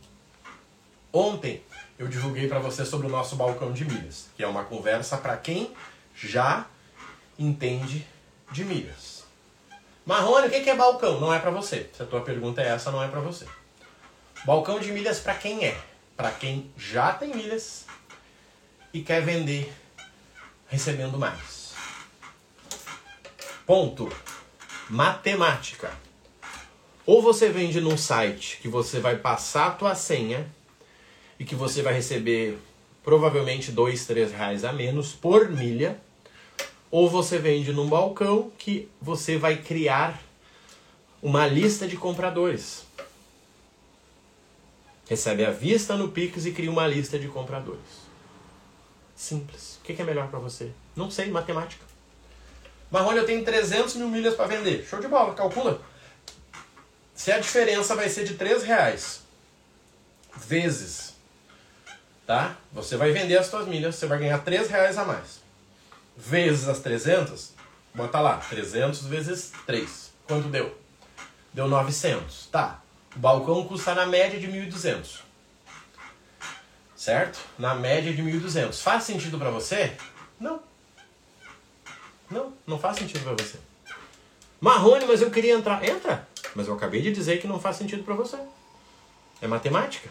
Ontem 1.13 1.61
eu 1.97 2.07
divulguei 2.07 2.47
para 2.47 2.59
você 2.59 2.85
sobre 2.85 3.07
o 3.07 3.09
nosso 3.09 3.35
balcão 3.35 3.71
de 3.71 3.85
milhas, 3.85 4.27
que 4.35 4.43
é 4.43 4.47
uma 4.47 4.63
conversa 4.63 5.17
para 5.17 5.37
quem 5.37 5.71
já 6.15 6.65
entende 7.37 8.05
de 8.51 8.65
milhas. 8.65 9.08
Marrone, 10.09 10.47
o 10.47 10.49
que 10.49 10.67
é 10.67 10.75
balcão? 10.75 11.19
Não 11.19 11.31
é 11.31 11.37
para 11.37 11.51
você. 11.51 11.87
Se 11.95 12.01
a 12.01 12.05
tua 12.07 12.21
pergunta 12.21 12.59
é 12.63 12.69
essa, 12.69 12.89
não 12.89 13.03
é 13.03 13.07
para 13.07 13.19
você. 13.19 13.45
Balcão 14.43 14.79
de 14.79 14.91
milhas 14.91 15.19
para 15.19 15.35
quem 15.35 15.63
é? 15.63 15.79
Para 16.17 16.31
quem 16.31 16.71
já 16.75 17.13
tem 17.13 17.29
milhas 17.29 17.85
e 18.91 19.01
quer 19.01 19.21
vender 19.21 19.71
recebendo 20.67 21.19
mais. 21.19 21.75
Ponto. 23.67 24.11
Matemática. 24.89 25.91
Ou 27.05 27.21
você 27.21 27.49
vende 27.49 27.79
num 27.79 27.95
site 27.95 28.57
que 28.63 28.67
você 28.67 28.99
vai 28.99 29.15
passar 29.15 29.67
a 29.67 29.71
tua 29.73 29.93
senha 29.93 30.49
e 31.37 31.45
que 31.45 31.53
você 31.53 31.83
vai 31.83 31.93
receber 31.93 32.57
provavelmente 33.03 33.71
dois, 33.71 34.07
três 34.07 34.31
reais 34.31 34.65
a 34.65 34.73
menos 34.73 35.13
por 35.13 35.51
milha 35.51 36.01
ou 36.91 37.09
você 37.09 37.37
vende 37.37 37.71
num 37.71 37.87
balcão 37.87 38.51
que 38.57 38.89
você 39.01 39.37
vai 39.37 39.57
criar 39.57 40.19
uma 41.21 41.45
lista 41.45 41.87
de 41.87 41.97
compradores. 41.97 42.83
Recebe 45.07 45.45
a 45.45 45.51
vista 45.51 45.95
no 45.95 46.09
Pix 46.09 46.45
e 46.45 46.51
cria 46.51 46.71
uma 46.71 46.87
lista 46.87 47.17
de 47.19 47.27
compradores. 47.27 48.09
Simples. 49.15 49.77
O 49.77 49.83
que 49.83 50.01
é 50.01 50.05
melhor 50.05 50.29
para 50.29 50.39
você? 50.39 50.71
Não 50.95 51.11
sei, 51.11 51.29
matemática. 51.29 51.83
Marrone, 52.91 53.17
eu 53.17 53.25
tenho 53.25 53.43
300 53.43 53.95
mil 53.95 54.07
milhas 54.07 54.35
para 54.35 54.47
vender. 54.47 54.85
Show 54.87 54.99
de 54.99 55.07
bola, 55.07 55.33
calcula. 55.33 55.81
Se 57.13 57.31
a 57.31 57.39
diferença 57.39 57.95
vai 57.95 58.09
ser 58.09 58.23
de 58.23 58.35
3 58.35 58.63
reais 58.63 59.21
vezes, 60.35 61.13
tá? 62.25 62.55
Você 62.71 62.95
vai 62.95 63.11
vender 63.11 63.37
as 63.37 63.47
suas 63.47 63.67
milhas, 63.67 63.95
você 63.95 64.07
vai 64.07 64.19
ganhar 64.19 64.39
3 64.39 64.69
reais 64.69 64.97
a 64.97 65.03
mais 65.03 65.48
vezes 66.19 66.67
as 66.67 66.79
300, 66.79 67.53
bota 67.93 68.19
lá, 68.19 68.37
300 68.37 69.05
vezes 69.05 69.51
3. 69.65 70.11
Quanto 70.27 70.49
deu? 70.49 70.77
Deu 71.53 71.67
900. 71.67 72.47
Tá. 72.47 72.81
O 73.15 73.19
balcão 73.19 73.65
custa 73.65 73.95
na 73.95 74.05
média 74.05 74.39
de 74.39 74.47
1.200. 74.47 75.21
Certo? 76.95 77.39
Na 77.57 77.73
média 77.73 78.13
de 78.13 78.21
1.200. 78.21 78.73
Faz 78.81 79.03
sentido 79.03 79.37
para 79.39 79.49
você? 79.49 79.95
Não. 80.39 80.59
Não, 82.29 82.53
não 82.67 82.77
faz 82.77 82.97
sentido 82.97 83.23
para 83.23 83.43
você. 83.43 83.57
Marrone, 84.61 85.05
mas 85.05 85.21
eu 85.21 85.31
queria 85.31 85.53
entrar. 85.53 85.83
Entra. 85.83 86.27
Mas 86.53 86.67
eu 86.67 86.73
acabei 86.73 87.01
de 87.01 87.11
dizer 87.11 87.39
que 87.39 87.47
não 87.47 87.59
faz 87.59 87.77
sentido 87.77 88.03
para 88.03 88.13
você. 88.13 88.37
É 89.41 89.47
matemática. 89.47 90.09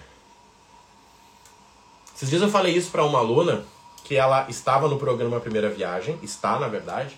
Esses 2.16 2.30
dias 2.30 2.42
eu 2.42 2.50
falei 2.50 2.74
isso 2.74 2.90
para 2.90 3.04
uma 3.04 3.18
aluna 3.18 3.64
que 4.08 4.16
ela 4.16 4.46
estava 4.48 4.88
no 4.88 4.98
programa 4.98 5.38
Primeira 5.38 5.68
Viagem, 5.68 6.18
está 6.22 6.58
na 6.58 6.66
verdade, 6.66 7.14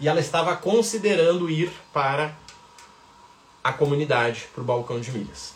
e 0.00 0.08
ela 0.08 0.18
estava 0.18 0.56
considerando 0.56 1.48
ir 1.48 1.70
para 1.92 2.34
a 3.62 3.72
comunidade, 3.72 4.48
para 4.52 4.60
o 4.60 4.64
balcão 4.64 4.98
de 4.98 5.12
milhas. 5.12 5.54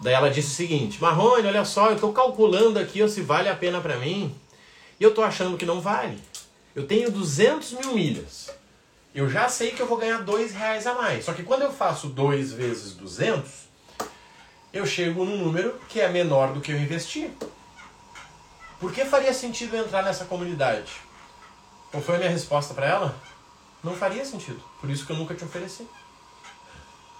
Daí 0.00 0.14
ela 0.14 0.30
disse 0.30 0.48
o 0.48 0.56
seguinte: 0.56 0.98
Marrone, 0.98 1.46
olha 1.46 1.62
só, 1.62 1.88
eu 1.88 1.96
estou 1.96 2.10
calculando 2.14 2.78
aqui 2.78 3.06
se 3.06 3.20
vale 3.20 3.50
a 3.50 3.54
pena 3.54 3.82
para 3.82 3.98
mim, 3.98 4.34
e 4.98 5.04
eu 5.04 5.10
estou 5.10 5.22
achando 5.22 5.58
que 5.58 5.66
não 5.66 5.82
vale. 5.82 6.18
Eu 6.74 6.86
tenho 6.86 7.10
200 7.10 7.72
mil 7.72 7.92
milhas. 7.92 8.48
eu 9.14 9.28
já 9.28 9.46
sei 9.50 9.72
que 9.72 9.82
eu 9.82 9.86
vou 9.86 9.98
ganhar 9.98 10.22
dois 10.22 10.54
reais 10.54 10.86
a 10.86 10.94
mais. 10.94 11.26
Só 11.26 11.34
que 11.34 11.42
quando 11.42 11.62
eu 11.62 11.72
faço 11.72 12.06
2 12.06 12.52
vezes 12.52 12.94
200, 12.94 13.50
eu 14.72 14.86
chego 14.86 15.22
num 15.26 15.36
número 15.36 15.78
que 15.90 16.00
é 16.00 16.08
menor 16.08 16.54
do 16.54 16.62
que 16.62 16.72
eu 16.72 16.80
investi. 16.80 17.30
Por 18.80 18.92
que 18.92 19.04
faria 19.04 19.34
sentido 19.34 19.76
entrar 19.76 20.02
nessa 20.02 20.24
comunidade? 20.24 20.90
Qual 21.90 22.02
foi 22.02 22.14
a 22.14 22.18
minha 22.18 22.30
resposta 22.30 22.72
para 22.72 22.86
ela? 22.86 23.14
Não 23.84 23.94
faria 23.94 24.24
sentido. 24.24 24.62
Por 24.80 24.88
isso 24.88 25.04
que 25.04 25.12
eu 25.12 25.16
nunca 25.16 25.34
te 25.34 25.44
ofereci. 25.44 25.86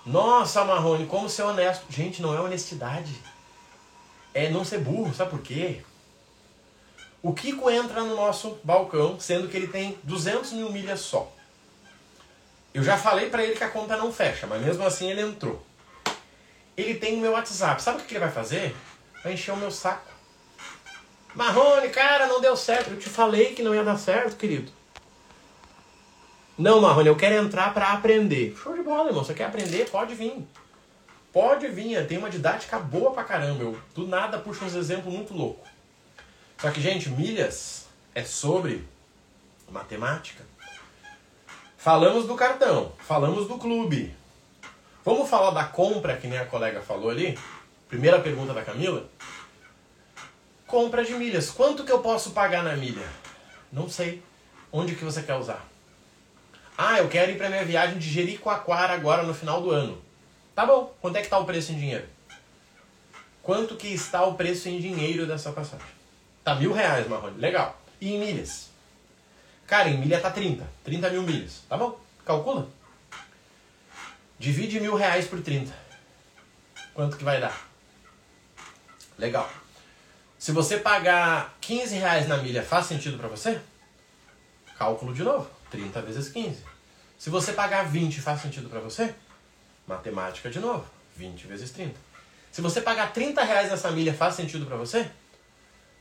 Nossa, 0.06 0.64
Marrone, 0.64 1.06
como 1.06 1.28
ser 1.28 1.42
honesto. 1.42 1.84
Gente, 1.90 2.22
não 2.22 2.34
é 2.34 2.40
honestidade. 2.40 3.14
É 4.32 4.48
não 4.48 4.64
ser 4.64 4.78
burro. 4.78 5.14
Sabe 5.14 5.30
por 5.30 5.42
quê? 5.42 5.82
O 7.22 7.34
Kiko 7.34 7.70
entra 7.70 8.00
no 8.02 8.16
nosso 8.16 8.58
balcão, 8.64 9.20
sendo 9.20 9.46
que 9.46 9.56
ele 9.56 9.68
tem 9.68 9.98
200 10.02 10.52
mil 10.52 10.72
milhas 10.72 11.00
só. 11.00 11.30
Eu 12.72 12.82
já 12.82 12.96
falei 12.96 13.28
para 13.28 13.42
ele 13.42 13.54
que 13.54 13.64
a 13.64 13.68
conta 13.68 13.96
não 13.96 14.10
fecha, 14.10 14.46
mas 14.46 14.62
mesmo 14.62 14.82
assim 14.84 15.10
ele 15.10 15.20
entrou. 15.20 15.62
Ele 16.74 16.94
tem 16.94 17.18
o 17.18 17.20
meu 17.20 17.32
WhatsApp. 17.32 17.82
Sabe 17.82 18.00
o 18.00 18.04
que 18.04 18.14
ele 18.14 18.20
vai 18.20 18.30
fazer? 18.30 18.74
Vai 19.22 19.34
encher 19.34 19.52
o 19.52 19.56
meu 19.56 19.70
saco. 19.70 20.09
Marrone, 21.34 21.88
cara, 21.90 22.26
não 22.26 22.40
deu 22.40 22.56
certo. 22.56 22.90
Eu 22.90 22.98
te 22.98 23.08
falei 23.08 23.54
que 23.54 23.62
não 23.62 23.74
ia 23.74 23.84
dar 23.84 23.96
certo, 23.96 24.36
querido. 24.36 24.70
Não, 26.58 26.80
Marrone, 26.80 27.08
eu 27.08 27.16
quero 27.16 27.36
entrar 27.36 27.72
para 27.72 27.92
aprender. 27.92 28.56
Show 28.62 28.76
de 28.76 28.82
bola, 28.82 29.08
irmão. 29.08 29.24
Você 29.24 29.34
quer 29.34 29.44
aprender? 29.44 29.88
Pode 29.88 30.14
vir. 30.14 30.46
Pode 31.32 31.68
vir. 31.68 32.06
Tem 32.06 32.18
uma 32.18 32.28
didática 32.28 32.78
boa 32.78 33.12
pra 33.12 33.24
caramba. 33.24 33.62
Eu 33.62 33.78
do 33.94 34.06
nada 34.06 34.38
puxo 34.38 34.64
uns 34.64 34.74
exemplos 34.74 35.12
muito 35.12 35.32
loucos. 35.32 35.68
Só 36.58 36.70
que, 36.70 36.80
gente, 36.80 37.08
milhas 37.08 37.86
é 38.14 38.22
sobre 38.24 38.86
matemática. 39.70 40.44
Falamos 41.78 42.26
do 42.26 42.34
cartão, 42.34 42.92
falamos 42.98 43.48
do 43.48 43.56
clube. 43.56 44.14
Vamos 45.02 45.30
falar 45.30 45.50
da 45.52 45.64
compra, 45.64 46.16
que 46.18 46.26
nem 46.26 46.38
a 46.38 46.44
colega 46.44 46.82
falou 46.82 47.08
ali? 47.08 47.38
Primeira 47.88 48.20
pergunta 48.20 48.52
da 48.52 48.62
Camila. 48.62 49.08
Compra 50.70 51.04
de 51.04 51.14
milhas. 51.14 51.50
Quanto 51.50 51.85
que 51.85 51.90
eu 51.90 51.98
posso 51.98 52.30
pagar 52.30 52.62
na 52.62 52.76
milha? 52.76 53.06
Não 53.72 53.90
sei. 53.90 54.22
Onde 54.72 54.94
que 54.94 55.04
você 55.04 55.20
quer 55.20 55.35
usar? 55.35 55.66
Ah, 56.78 56.98
eu 56.98 57.09
quero 57.09 57.33
ir 57.33 57.37
para 57.37 57.50
minha 57.50 57.64
viagem 57.64 57.98
de 57.98 58.09
Jericoacoara 58.09 58.94
agora 58.94 59.24
no 59.24 59.35
final 59.35 59.61
do 59.61 59.72
ano. 59.72 60.00
Tá 60.54 60.64
bom. 60.64 60.94
Quanto 61.00 61.16
é 61.16 61.20
que 61.20 61.26
está 61.26 61.38
o 61.38 61.44
preço 61.44 61.72
em 61.72 61.78
dinheiro? 61.78 62.06
Quanto 63.42 63.74
que 63.74 63.88
está 63.88 64.22
o 64.24 64.35
preço 64.35 64.68
em 64.68 64.80
dinheiro 64.80 65.26
dessa 65.26 65.50
passagem? 65.50 65.85
Tá 66.44 66.54
mil 66.54 66.72
reais, 66.72 67.09
Marrone. 67.09 67.40
Legal. 67.40 67.76
E 68.00 68.14
em 68.14 68.20
milhas? 68.20 68.70
Cara, 69.66 69.88
em 69.88 69.98
milha 69.98 70.20
tá 70.20 70.30
30. 70.30 70.64
30 70.85 71.11
mil 71.11 71.22
milhas. 71.22 71.62
Tá 71.68 71.76
bom? 71.76 71.98
Calcula. 72.24 72.68
Divide 74.38 74.78
mil 74.78 74.94
reais 74.94 75.26
por 75.26 75.42
30. 75.42 75.74
Quanto 76.94 77.16
que 77.16 77.24
vai 77.24 77.40
dar? 77.40 77.68
Legal. 79.18 79.50
Se 80.40 80.53
você 80.53 80.79
pagar 80.79 81.55
15 81.61 81.96
reais 81.96 82.26
na 82.26 82.38
milha, 82.38 82.62
faz 82.62 82.87
sentido 82.87 83.18
para 83.18 83.29
você? 83.29 83.61
Cálculo 84.79 85.12
de 85.12 85.22
novo. 85.22 85.50
30 85.70 86.00
vezes 86.00 86.31
15. 86.31 86.64
Se 87.18 87.29
você 87.29 87.53
pagar 87.53 87.83
20, 87.83 88.22
faz 88.22 88.40
sentido 88.40 88.70
para 88.70 88.81
você? 88.81 89.14
Matemática 89.87 90.48
de 90.48 90.59
novo. 90.59 90.87
20 91.14 91.46
vezes 91.46 91.70
30. 91.72 91.94
Se 92.50 92.62
você 92.62 92.81
pagar 92.81 93.12
30 93.12 93.44
reais 93.44 93.70
nessa 93.70 93.90
milha, 93.90 94.14
faz 94.14 94.35
sentido 94.35 94.64
para 94.64 94.79
você? 94.79 95.11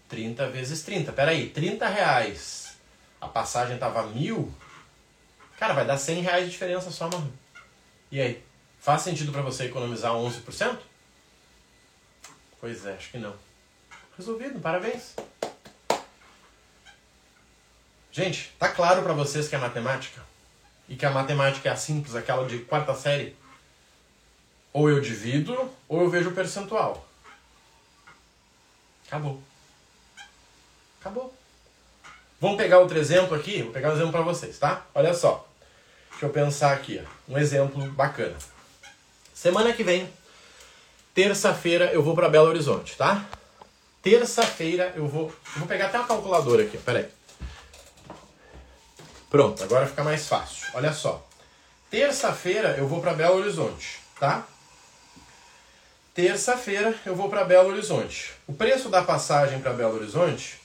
30 0.07 0.47
vezes 0.47 0.83
30. 0.83 1.11
Peraí, 1.11 1.49
30 1.49 1.85
reais 1.89 2.77
a 3.19 3.27
passagem 3.27 3.77
tava 3.77 4.07
mil, 4.07 4.49
cara, 5.57 5.73
vai 5.73 5.85
dar 5.85 5.97
100 5.97 6.21
reais 6.21 6.45
de 6.45 6.51
diferença 6.51 6.89
só, 6.91 7.09
mano. 7.09 7.33
E 8.09 8.21
aí? 8.21 8.41
Faz 8.79 9.01
sentido 9.01 9.33
para 9.33 9.41
você 9.41 9.65
economizar 9.65 10.13
11%? 10.13 10.79
Pois 12.61 12.85
é, 12.85 12.93
acho 12.93 13.11
que 13.11 13.17
não. 13.17 13.48
Resolvido, 14.19 14.59
parabéns. 14.59 15.15
Gente, 18.11 18.53
tá 18.59 18.67
claro 18.67 19.01
para 19.01 19.13
vocês 19.13 19.47
que 19.47 19.55
é 19.55 19.57
matemática? 19.57 20.21
E 20.89 20.97
que 20.97 21.05
a 21.05 21.09
matemática 21.09 21.69
é 21.69 21.71
a 21.71 21.77
simples, 21.77 22.15
aquela 22.15 22.45
de 22.45 22.59
quarta 22.59 22.93
série? 22.93 23.33
Ou 24.73 24.89
eu 24.89 24.99
divido, 24.99 25.71
ou 25.87 26.01
eu 26.01 26.09
vejo 26.09 26.31
o 26.31 26.33
percentual. 26.33 27.07
Acabou. 29.07 29.41
Acabou. 30.99 31.33
Vamos 32.41 32.57
pegar 32.57 32.79
outro 32.79 32.97
exemplo 32.97 33.37
aqui? 33.37 33.63
Vou 33.63 33.71
pegar 33.71 33.91
um 33.91 33.93
exemplo 33.93 34.11
para 34.11 34.21
vocês, 34.21 34.59
tá? 34.59 34.85
Olha 34.93 35.13
só. 35.13 35.47
Deixa 36.09 36.25
eu 36.25 36.29
pensar 36.29 36.73
aqui, 36.73 37.01
ó. 37.01 37.33
um 37.33 37.37
exemplo 37.37 37.89
bacana. 37.91 38.35
Semana 39.33 39.71
que 39.71 39.81
vem, 39.81 40.11
terça-feira, 41.13 41.85
eu 41.93 42.03
vou 42.03 42.13
para 42.13 42.27
Belo 42.27 42.49
Horizonte, 42.49 42.97
tá? 42.97 43.25
Terça-feira 44.01 44.93
eu 44.95 45.07
vou. 45.07 45.33
Vou 45.57 45.67
pegar 45.67 45.87
até 45.87 45.97
uma 45.97 46.07
calculadora 46.07 46.63
aqui, 46.63 46.77
peraí. 46.77 47.07
Pronto, 49.29 49.63
agora 49.63 49.85
fica 49.85 50.03
mais 50.03 50.27
fácil. 50.27 50.67
Olha 50.73 50.93
só. 50.93 51.27
Terça-feira 51.91 52.75
eu 52.77 52.87
vou 52.87 53.01
para 53.01 53.13
Belo 53.13 53.37
Horizonte, 53.37 53.99
tá? 54.19 54.47
Terça-feira 56.13 56.95
eu 57.05 57.15
vou 57.15 57.29
para 57.29 57.43
Belo 57.43 57.69
Horizonte. 57.69 58.33
O 58.47 58.53
preço 58.53 58.89
da 58.89 59.03
passagem 59.03 59.59
para 59.59 59.73
Belo 59.73 59.95
Horizonte 59.95 60.59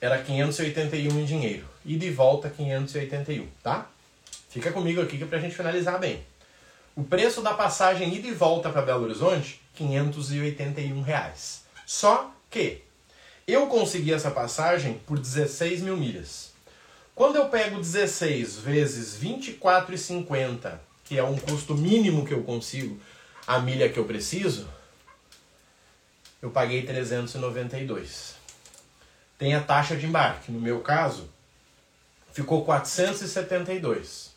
era 0.00 0.18
581 0.22 1.20
em 1.20 1.24
dinheiro. 1.24 1.66
E 1.84 1.96
de 1.96 2.10
volta 2.10 2.50
581, 2.50 3.48
tá? 3.62 3.86
Fica 4.48 4.72
comigo 4.72 5.00
aqui 5.00 5.18
que 5.18 5.24
é 5.24 5.26
pra 5.26 5.38
gente 5.38 5.54
finalizar 5.54 5.98
bem. 5.98 6.24
O 6.96 7.04
preço 7.04 7.42
da 7.42 7.54
passagem 7.54 8.12
ida 8.14 8.26
e 8.26 8.32
volta 8.32 8.70
para 8.70 8.82
Belo 8.82 9.04
Horizonte, 9.04 9.60
581 9.74 11.00
reais. 11.02 11.62
Só 11.88 12.30
que 12.50 12.82
eu 13.46 13.66
consegui 13.68 14.12
essa 14.12 14.30
passagem 14.30 15.00
por 15.06 15.18
16 15.18 15.80
mil 15.80 15.96
milhas. 15.96 16.52
Quando 17.14 17.36
eu 17.36 17.48
pego 17.48 17.80
16 17.80 18.58
vezes 18.58 19.18
24,50, 19.18 20.78
que 21.04 21.18
é 21.18 21.24
um 21.24 21.38
custo 21.38 21.74
mínimo 21.74 22.26
que 22.26 22.34
eu 22.34 22.42
consigo, 22.42 23.00
a 23.46 23.58
milha 23.58 23.88
que 23.88 23.98
eu 23.98 24.04
preciso, 24.04 24.68
eu 26.42 26.50
paguei 26.50 26.82
392 26.82 28.38
tem 29.38 29.54
a 29.54 29.62
taxa 29.62 29.96
de 29.96 30.04
embarque. 30.04 30.50
No 30.50 30.60
meu 30.60 30.80
caso, 30.80 31.30
ficou 32.32 32.64
472. 32.64 34.36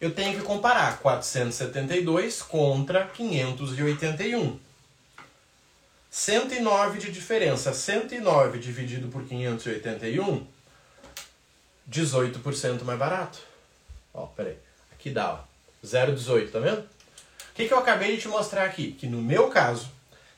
Eu 0.00 0.12
tenho 0.14 0.38
que 0.38 0.44
comparar 0.44 1.00
472 1.00 2.40
contra 2.40 3.04
581. 3.04 4.60
109 6.10 6.98
de 6.98 7.12
diferença. 7.12 7.72
109 7.72 8.58
dividido 8.58 9.08
por 9.08 9.24
581, 9.24 10.46
18% 11.90 12.82
mais 12.84 12.98
barato. 12.98 13.38
Ó, 14.12 14.26
peraí. 14.26 14.56
Aqui 14.92 15.10
dá, 15.10 15.34
ó. 15.34 15.48
0,18, 15.84 16.50
tá 16.50 16.58
vendo? 16.58 16.80
O 16.80 17.54
que, 17.54 17.66
que 17.66 17.72
eu 17.72 17.78
acabei 17.78 18.16
de 18.16 18.22
te 18.22 18.28
mostrar 18.28 18.64
aqui? 18.64 18.92
Que 18.92 19.06
no 19.06 19.20
meu 19.20 19.48
caso, 19.48 19.90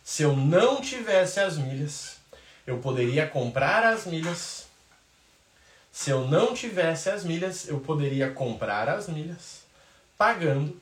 se 0.02 0.22
eu 0.22 0.36
não 0.36 0.80
tivesse 0.80 1.40
as 1.40 1.56
milhas, 1.56 2.16
eu 2.66 2.78
poderia 2.78 3.26
comprar 3.26 3.84
as 3.84 4.06
milhas. 4.06 4.66
Se 5.92 6.10
eu 6.10 6.26
não 6.26 6.54
tivesse 6.54 7.10
as 7.10 7.24
milhas, 7.24 7.68
eu 7.68 7.80
poderia 7.80 8.30
comprar 8.30 8.88
as 8.88 9.08
milhas 9.08 9.60
pagando 10.16 10.78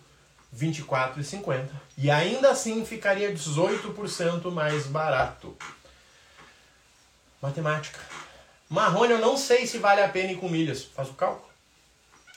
24,50 0.57 1.69
e 1.97 2.11
ainda 2.11 2.51
assim 2.51 2.85
ficaria 2.85 3.33
18% 3.33 4.51
mais 4.51 4.87
barato. 4.87 5.57
Matemática. 7.41 7.99
Marrone, 8.69 9.13
eu 9.13 9.19
não 9.19 9.37
sei 9.37 9.67
se 9.67 9.79
vale 9.79 10.03
a 10.03 10.09
pena 10.09 10.33
ir 10.33 10.37
com 10.37 10.49
milhas. 10.49 10.85
Faz 10.85 11.09
o 11.09 11.15
cálculo. 11.15 11.49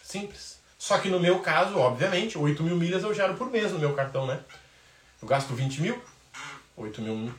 Simples. 0.04 0.60
Só 0.78 0.98
que 0.98 1.10
no 1.10 1.20
meu 1.20 1.40
caso, 1.40 1.78
obviamente, 1.78 2.38
8 2.38 2.64
mil 2.64 2.76
milhas 2.76 3.04
eu 3.04 3.14
gero 3.14 3.36
por 3.36 3.50
mês 3.52 3.72
no 3.72 3.80
meu 3.80 3.94
cartão, 3.94 4.26
né? 4.26 4.40
Eu 5.22 5.28
gasto 5.28 5.54
20 5.54 5.82
mil, 5.82 6.02
8 6.76 7.02
mil 7.02 7.32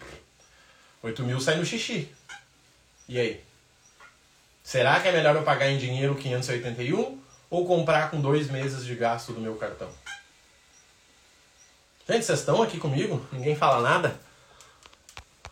8 1.03 1.23
mil 1.25 1.41
sai 1.41 1.57
no 1.57 1.67
xixi. 1.67 2.09
E 3.09 3.19
aí? 3.19 3.43
Será 4.63 5.01
que 5.01 5.09
é 5.09 5.13
melhor 5.13 5.35
eu 5.35 5.43
pagar 5.43 5.69
em 5.69 5.77
dinheiro 5.77 6.15
581 6.15 7.21
ou 7.51 7.67
comprar 7.67 8.11
com 8.11 8.21
dois 8.21 8.49
meses 8.49 8.85
de 8.85 8.95
gasto 8.95 9.33
do 9.33 9.41
meu 9.41 9.57
cartão? 9.57 9.91
Gente, 12.09 12.25
vocês 12.25 12.41
estão 12.41 12.61
aqui 12.63 12.79
comigo? 12.79 13.25
Ninguém 13.31 13.55
fala 13.55 13.81
nada? 13.81 14.19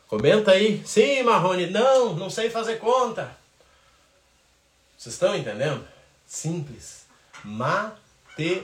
Comenta 0.09 0.51
aí. 0.51 0.83
Sim, 0.85 1.23
Marrone. 1.23 1.69
Não, 1.71 2.15
não 2.15 2.29
sei 2.29 2.51
fazer 2.51 2.79
conta. 2.79 3.31
Vocês 4.99 5.15
estão 5.15 5.37
entendendo? 5.37 5.87
Simples. 6.27 7.07
Matemática. 7.45 8.59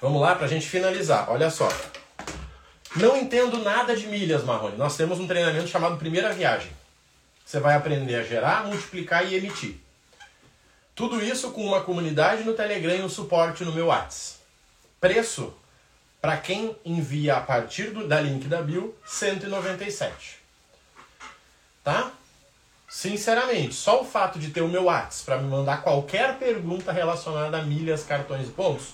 Vamos 0.00 0.20
lá 0.20 0.34
para 0.34 0.46
a 0.46 0.48
gente 0.48 0.68
finalizar. 0.68 1.30
Olha 1.30 1.48
só. 1.48 1.68
Não 2.96 3.16
entendo 3.16 3.58
nada 3.58 3.94
de 3.94 4.08
milhas, 4.08 4.42
Marrone. 4.42 4.76
Nós 4.76 4.96
temos 4.96 5.20
um 5.20 5.28
treinamento 5.28 5.68
chamado 5.68 5.96
Primeira 5.96 6.32
Viagem. 6.32 6.72
Você 7.46 7.60
vai 7.60 7.76
aprender 7.76 8.16
a 8.16 8.24
gerar, 8.24 8.66
multiplicar 8.66 9.24
e 9.24 9.36
emitir. 9.36 9.76
Tudo 10.96 11.22
isso 11.22 11.52
com 11.52 11.64
uma 11.64 11.82
comunidade 11.82 12.42
no 12.42 12.54
Telegram 12.54 12.96
e 12.96 13.02
um 13.02 13.08
suporte 13.08 13.64
no 13.64 13.72
meu 13.72 13.86
WhatsApp. 13.86 14.39
Preço 15.00 15.54
para 16.20 16.36
quem 16.36 16.76
envia 16.84 17.36
a 17.36 17.40
partir 17.40 17.90
do, 17.90 18.06
da 18.06 18.20
link 18.20 18.46
da 18.46 18.60
bio, 18.60 18.94
197. 19.06 20.38
Tá? 21.82 22.12
Sinceramente, 22.86 23.74
só 23.74 24.02
o 24.02 24.04
fato 24.04 24.38
de 24.38 24.50
ter 24.50 24.60
o 24.60 24.68
meu 24.68 24.84
WhatsApp 24.84 25.24
para 25.24 25.38
me 25.38 25.48
mandar 25.48 25.82
qualquer 25.82 26.38
pergunta 26.38 26.92
relacionada 26.92 27.56
a 27.56 27.62
milhas, 27.62 28.04
cartões 28.04 28.48
e 28.48 28.50
pontos 28.50 28.88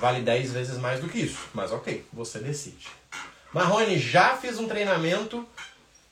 vale 0.00 0.22
10 0.22 0.52
vezes 0.52 0.78
mais 0.78 1.00
do 1.00 1.08
que 1.08 1.18
isso. 1.18 1.48
Mas 1.52 1.70
ok, 1.70 2.06
você 2.10 2.38
decide. 2.38 2.88
Marrone, 3.52 3.98
já 3.98 4.36
fiz 4.36 4.58
um 4.58 4.66
treinamento, 4.66 5.46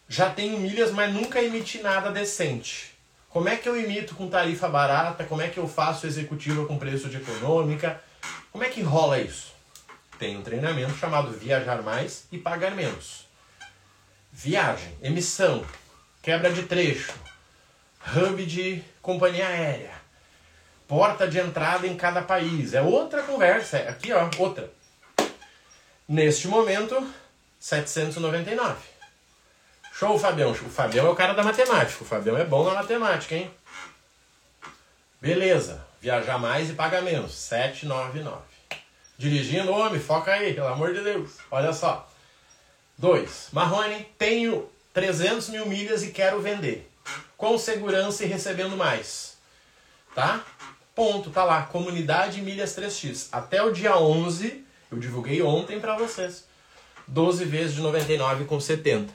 já 0.07 0.29
tenho 0.29 0.59
milhas, 0.59 0.91
mas 0.91 1.15
nunca 1.15 1.43
emiti 1.43 1.79
nada 1.79 2.11
decente. 2.11 2.95
Como 3.31 3.49
é 3.49 3.57
que 3.57 3.69
eu 3.69 3.81
imito 3.81 4.15
com 4.15 4.29
tarifa 4.29 4.69
barata? 4.69 5.25
Como 5.25 5.41
é 5.41 5.49
que 5.49 5.59
eu 5.59 5.67
faço 5.67 6.07
executiva 6.07 6.67
com 6.67 6.79
preço 6.79 7.09
de 7.09 7.17
econômica? 7.17 8.03
Como 8.51 8.65
é 8.65 8.69
que 8.69 8.83
rola 8.83 9.21
isso? 9.21 9.53
Tem 10.19 10.37
um 10.37 10.43
treinamento 10.43 10.95
chamado 10.97 11.31
Viajar 11.33 11.83
Mais 11.83 12.27
e 12.33 12.39
Pagar 12.39 12.73
Menos. 12.73 13.27
Viagem, 14.33 14.97
emissão, 15.03 15.65
quebra 16.23 16.53
de 16.53 16.65
trecho, 16.65 17.13
hub 18.17 18.45
de 18.45 18.83
companhia 19.01 19.47
aérea, 19.47 19.95
porta 20.87 21.29
de 21.29 21.39
entrada 21.39 21.87
em 21.87 21.97
cada 21.97 22.23
país. 22.23 22.75
É 22.75 22.83
outra 22.83 23.23
conversa. 23.23 23.79
É 23.79 23.89
aqui, 23.89 24.13
ó, 24.13 24.29
outra. 24.39 24.71
Neste 26.09 26.49
momento, 26.49 27.07
799. 27.61 28.77
Show, 29.93 30.19
Fabião. 30.19 30.53
O 30.53 30.55
Fabião 30.55 31.07
é 31.07 31.11
o 31.11 31.17
cara 31.17 31.35
da 31.35 31.43
matemática. 31.43 32.03
O 32.03 32.07
Fabião 32.07 32.39
é 32.39 32.45
bom 32.45 32.65
na 32.65 32.75
matemática, 32.75 33.35
hein? 33.35 33.51
Beleza. 35.21 35.88
Viajar 36.01 36.39
mais 36.39 36.71
e 36.71 36.75
pagar 36.75 37.03
menos. 37.03 37.33
799. 37.35 38.41
Dirigindo, 39.17 39.73
homem, 39.73 40.01
foca 40.01 40.33
aí, 40.33 40.55
pelo 40.55 40.69
amor 40.69 40.95
de 40.95 41.01
Deus. 41.03 41.33
Olha 41.51 41.73
só. 41.73 42.09
2. 42.97 43.49
Marrone, 43.53 44.07
tenho 44.17 44.69
300 44.93 45.49
mil 45.49 45.67
milhas 45.67 46.03
e 46.03 46.11
quero 46.11 46.41
vender. 46.41 46.91
Com 47.37 47.59
segurança 47.59 48.25
e 48.25 48.27
recebendo 48.27 48.77
mais. 48.77 49.37
Tá? 50.15 50.45
Ponto, 50.95 51.31
tá 51.31 51.45
lá. 51.45 51.63
Comunidade 51.63 52.43
Milhas 52.43 52.77
3x. 52.77 53.29
Até 53.31 53.63
o 53.63 53.73
dia 53.73 53.97
11, 53.97 54.65
eu 54.91 54.99
divulguei 54.99 55.43
ontem 55.43 55.81
para 55.81 55.97
vocês. 55.97 56.45
12 57.07 57.45
vezes 57.45 57.75
de 57.75 57.83
99,70. 57.83 59.09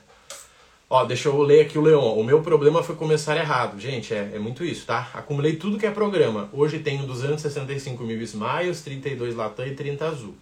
Ó, 0.95 1.03
deixa 1.05 1.27
eu 1.27 1.41
ler 1.41 1.65
aqui 1.65 1.75
o 1.75 1.81
Leon. 1.81 2.13
O 2.13 2.23
meu 2.23 2.43
problema 2.43 2.83
foi 2.83 2.95
começar 2.95 3.35
errado. 3.35 3.79
Gente, 3.79 4.13
é, 4.13 4.33
é 4.35 4.37
muito 4.37 4.63
isso, 4.63 4.85
tá? 4.85 5.09
Acumulei 5.11 5.55
tudo 5.55 5.79
que 5.79 5.87
é 5.87 5.89
programa. 5.89 6.51
Hoje 6.53 6.77
tenho 6.77 7.07
265 7.07 8.03
mil 8.03 8.21
Smiles, 8.21 8.83
32 8.83 9.33
Latam 9.33 9.65
e 9.65 9.73
30 9.73 10.05
Azul. 10.05 10.37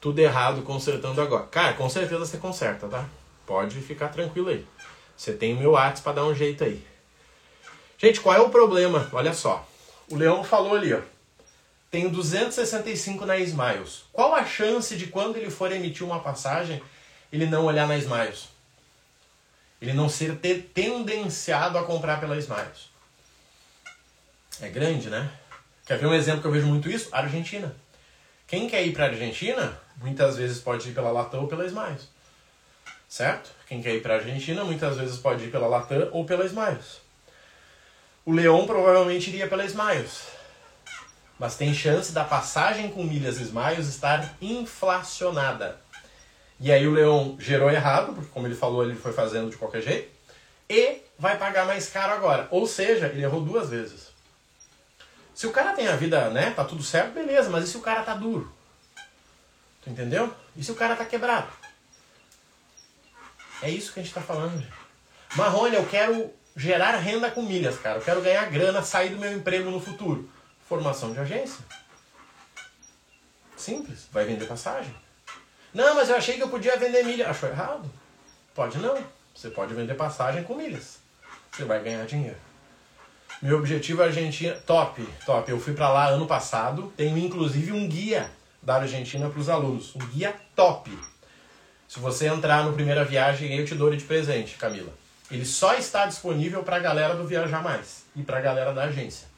Tudo 0.00 0.18
errado, 0.18 0.62
consertando 0.62 1.20
agora. 1.20 1.44
Cara, 1.44 1.72
com 1.74 1.88
certeza 1.88 2.26
você 2.26 2.36
conserta, 2.36 2.88
tá? 2.88 3.08
Pode 3.46 3.76
ficar 3.76 4.08
tranquilo 4.08 4.48
aí. 4.48 4.66
Você 5.16 5.32
tem 5.32 5.54
o 5.54 5.56
meu 5.56 5.70
WhatsApp 5.70 6.02
para 6.02 6.12
dar 6.14 6.24
um 6.24 6.34
jeito 6.34 6.64
aí. 6.64 6.82
Gente, 7.96 8.20
qual 8.20 8.34
é 8.34 8.40
o 8.40 8.50
problema? 8.50 9.08
Olha 9.12 9.32
só. 9.32 9.64
O 10.10 10.16
Leão 10.16 10.42
falou 10.42 10.74
ali, 10.74 10.94
ó. 10.94 11.00
Tenho 11.92 12.10
265 12.10 13.24
na 13.24 13.38
Smiles. 13.38 14.02
Qual 14.12 14.34
a 14.34 14.44
chance 14.44 14.96
de 14.96 15.06
quando 15.06 15.36
ele 15.36 15.48
for 15.48 15.70
emitir 15.70 16.04
uma 16.04 16.18
passagem, 16.18 16.82
ele 17.32 17.46
não 17.46 17.66
olhar 17.66 17.86
na 17.86 17.96
Smiles? 17.96 18.55
Ele 19.80 19.92
não 19.92 20.08
ser 20.08 20.36
tendenciado 20.74 21.76
a 21.78 21.84
comprar 21.84 22.18
pela 22.18 22.36
Smiles. 22.38 22.90
É 24.60 24.68
grande, 24.68 25.10
né? 25.10 25.30
Quer 25.86 25.98
ver 25.98 26.06
um 26.06 26.14
exemplo 26.14 26.40
que 26.40 26.46
eu 26.46 26.52
vejo 26.52 26.66
muito 26.66 26.90
isso? 26.90 27.08
Argentina. 27.12 27.74
Quem 28.46 28.68
quer 28.68 28.86
ir 28.86 28.92
para 28.92 29.06
a 29.06 29.08
Argentina, 29.08 29.78
muitas 29.96 30.36
vezes 30.36 30.58
pode 30.58 30.88
ir 30.88 30.92
pela 30.92 31.10
Latam 31.10 31.42
ou 31.42 31.48
pela 31.48 31.66
Smiles. 31.66 32.08
Certo? 33.08 33.50
Quem 33.66 33.82
quer 33.82 33.94
ir 33.94 34.02
para 34.02 34.14
a 34.14 34.16
Argentina, 34.18 34.64
muitas 34.64 34.96
vezes 34.96 35.18
pode 35.18 35.44
ir 35.44 35.50
pela 35.50 35.66
Latam 35.66 36.08
ou 36.12 36.24
pela 36.24 36.46
Smiles. 36.46 37.00
O 38.24 38.32
Leão 38.32 38.66
provavelmente 38.66 39.30
iria 39.30 39.48
pela 39.48 39.64
Smiles. 39.64 40.22
Mas 41.38 41.56
tem 41.56 41.74
chance 41.74 42.12
da 42.12 42.24
passagem 42.24 42.88
com 42.88 43.04
milhas 43.04 43.38
Smiles 43.38 43.88
estar 43.88 44.34
inflacionada. 44.40 45.78
E 46.58 46.72
aí 46.72 46.86
o 46.86 46.92
leão 46.92 47.36
gerou 47.38 47.70
errado, 47.70 48.14
porque 48.14 48.30
como 48.30 48.46
ele 48.46 48.54
falou, 48.54 48.82
ele 48.82 48.94
foi 48.94 49.12
fazendo 49.12 49.50
de 49.50 49.56
qualquer 49.56 49.82
jeito. 49.82 50.10
E 50.68 51.02
vai 51.18 51.36
pagar 51.36 51.66
mais 51.66 51.88
caro 51.88 52.14
agora. 52.14 52.48
Ou 52.50 52.66
seja, 52.66 53.06
ele 53.06 53.22
errou 53.22 53.42
duas 53.42 53.70
vezes. 53.70 54.08
Se 55.34 55.46
o 55.46 55.52
cara 55.52 55.74
tem 55.74 55.86
a 55.86 55.96
vida, 55.96 56.30
né, 56.30 56.50
tá 56.50 56.64
tudo 56.64 56.82
certo, 56.82 57.12
beleza, 57.12 57.50
mas 57.50 57.64
e 57.64 57.68
se 57.68 57.76
o 57.76 57.82
cara 57.82 58.02
tá 58.02 58.14
duro? 58.14 58.50
Tu 59.82 59.90
entendeu? 59.90 60.34
E 60.56 60.64
se 60.64 60.72
o 60.72 60.74
cara 60.74 60.96
tá 60.96 61.04
quebrado? 61.04 61.48
É 63.62 63.70
isso 63.70 63.92
que 63.92 64.00
a 64.00 64.02
gente 64.02 64.14
tá 64.14 64.20
falando. 64.20 64.66
Marrone, 65.34 65.76
eu 65.76 65.86
quero 65.86 66.32
gerar 66.56 66.96
renda 66.96 67.30
com 67.30 67.42
milhas, 67.42 67.78
cara. 67.78 67.98
Eu 67.98 68.02
quero 68.02 68.22
ganhar 68.22 68.50
grana, 68.50 68.82
sair 68.82 69.10
do 69.10 69.18
meu 69.18 69.32
emprego 69.32 69.70
no 69.70 69.80
futuro. 69.80 70.28
Formação 70.66 71.12
de 71.12 71.20
agência. 71.20 71.64
Simples. 73.56 74.06
Vai 74.10 74.24
vender 74.24 74.46
passagem. 74.46 74.94
Não, 75.76 75.94
mas 75.94 76.08
eu 76.08 76.16
achei 76.16 76.36
que 76.36 76.42
eu 76.42 76.48
podia 76.48 76.74
vender 76.78 77.04
milha. 77.04 77.28
Achou 77.28 77.50
errado? 77.50 77.84
Pode 78.54 78.78
não. 78.78 78.96
Você 79.34 79.50
pode 79.50 79.74
vender 79.74 79.92
passagem 79.92 80.42
com 80.42 80.54
milhas. 80.54 80.96
Você 81.52 81.66
vai 81.66 81.82
ganhar 81.82 82.06
dinheiro. 82.06 82.38
Meu 83.42 83.58
objetivo 83.58 84.00
é 84.00 84.06
Argentina. 84.06 84.54
Top, 84.66 85.06
top. 85.26 85.50
Eu 85.50 85.60
fui 85.60 85.74
para 85.74 85.90
lá 85.90 86.06
ano 86.06 86.26
passado. 86.26 86.90
Tenho 86.96 87.18
inclusive 87.18 87.72
um 87.72 87.86
guia 87.86 88.30
da 88.62 88.76
Argentina 88.76 89.28
para 89.28 89.38
os 89.38 89.50
alunos. 89.50 89.94
Um 89.94 89.98
guia 89.98 90.34
top. 90.54 90.98
Se 91.86 92.00
você 92.00 92.26
entrar 92.26 92.64
no 92.64 92.72
primeira 92.72 93.04
viagem, 93.04 93.54
eu 93.54 93.66
te 93.66 93.74
dou 93.74 93.88
ele 93.88 93.98
de 93.98 94.04
presente, 94.04 94.56
Camila. 94.56 94.94
Ele 95.30 95.44
só 95.44 95.74
está 95.74 96.06
disponível 96.06 96.62
para 96.62 96.76
a 96.76 96.80
galera 96.80 97.14
do 97.14 97.26
Viajar 97.26 97.62
Mais 97.62 98.06
e 98.16 98.22
para 98.22 98.38
a 98.38 98.40
galera 98.40 98.72
da 98.72 98.84
agência. 98.84 99.28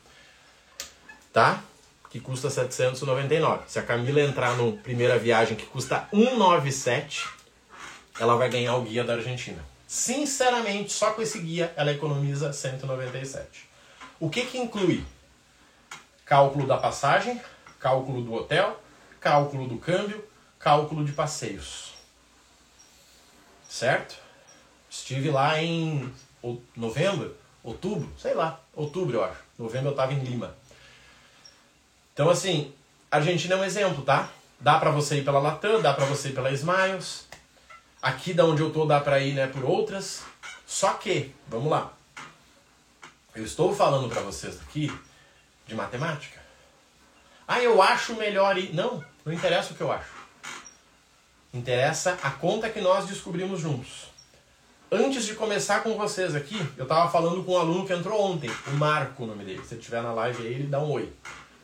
Tá? 1.32 1.64
Que 2.10 2.20
custa 2.20 2.48
799. 2.50 3.64
Se 3.66 3.78
a 3.78 3.82
Camila 3.82 4.20
entrar 4.20 4.56
no 4.56 4.78
primeira 4.78 5.18
viagem 5.18 5.56
que 5.56 5.66
custa 5.66 6.08
197, 6.10 7.28
ela 8.18 8.36
vai 8.36 8.48
ganhar 8.48 8.76
o 8.76 8.82
guia 8.82 9.04
da 9.04 9.14
Argentina. 9.14 9.64
Sinceramente, 9.86 10.92
só 10.92 11.12
com 11.12 11.22
esse 11.22 11.38
guia 11.38 11.72
ela 11.76 11.92
economiza 11.92 12.52
197. 12.52 13.68
O 14.20 14.28
que 14.28 14.44
que 14.44 14.58
inclui? 14.58 15.04
Cálculo 16.24 16.66
da 16.66 16.76
passagem, 16.76 17.40
cálculo 17.78 18.22
do 18.22 18.34
hotel, 18.34 18.78
cálculo 19.20 19.66
do 19.66 19.78
câmbio, 19.78 20.22
cálculo 20.58 21.04
de 21.04 21.12
passeios. 21.12 21.94
Certo? 23.68 24.16
Estive 24.90 25.30
lá 25.30 25.62
em 25.62 26.12
novembro, 26.76 27.36
outubro, 27.62 28.10
sei 28.18 28.34
lá, 28.34 28.60
outubro 28.74 29.16
eu 29.16 29.24
acho. 29.24 29.40
Novembro 29.58 29.88
eu 29.88 29.92
estava 29.92 30.12
em 30.12 30.20
Lima. 30.20 30.54
Então, 32.18 32.28
assim, 32.28 32.72
a 33.12 33.18
Argentina 33.18 33.54
é 33.54 33.58
um 33.58 33.64
exemplo, 33.64 34.02
tá? 34.02 34.28
Dá 34.58 34.76
para 34.76 34.90
você 34.90 35.18
ir 35.18 35.24
pela 35.24 35.38
Latam, 35.38 35.80
dá 35.80 35.94
para 35.94 36.04
você 36.04 36.30
ir 36.30 36.32
pela 36.32 36.50
Smiles. 36.50 37.28
Aqui 38.02 38.34
da 38.34 38.44
onde 38.44 38.60
eu 38.60 38.72
tô 38.72 38.84
dá 38.84 38.98
para 38.98 39.20
ir, 39.20 39.34
né, 39.34 39.46
por 39.46 39.64
outras. 39.64 40.24
Só 40.66 40.94
que, 40.94 41.32
vamos 41.46 41.70
lá. 41.70 41.92
Eu 43.36 43.44
estou 43.44 43.72
falando 43.72 44.08
para 44.08 44.20
vocês 44.22 44.60
aqui 44.60 44.92
de 45.64 45.76
matemática. 45.76 46.40
Ah, 47.46 47.62
eu 47.62 47.80
acho 47.80 48.16
melhor 48.16 48.58
ir. 48.58 48.74
Não, 48.74 49.00
não 49.24 49.32
interessa 49.32 49.72
o 49.72 49.76
que 49.76 49.80
eu 49.80 49.92
acho. 49.92 50.10
Interessa 51.54 52.18
a 52.20 52.32
conta 52.32 52.68
que 52.68 52.80
nós 52.80 53.06
descobrimos 53.06 53.60
juntos. 53.60 54.08
Antes 54.90 55.24
de 55.24 55.36
começar 55.36 55.84
com 55.84 55.96
vocês 55.96 56.34
aqui, 56.34 56.60
eu 56.76 56.82
estava 56.82 57.08
falando 57.12 57.44
com 57.44 57.52
um 57.52 57.58
aluno 57.58 57.86
que 57.86 57.92
entrou 57.92 58.20
ontem, 58.20 58.50
o 58.66 58.70
Marco, 58.72 59.22
o 59.22 59.26
nome 59.28 59.44
dele. 59.44 59.62
Se 59.64 59.76
estiver 59.76 60.02
na 60.02 60.12
live 60.12 60.44
aí, 60.44 60.54
ele 60.54 60.66
dá 60.66 60.80
um 60.80 60.90
oi 60.90 61.12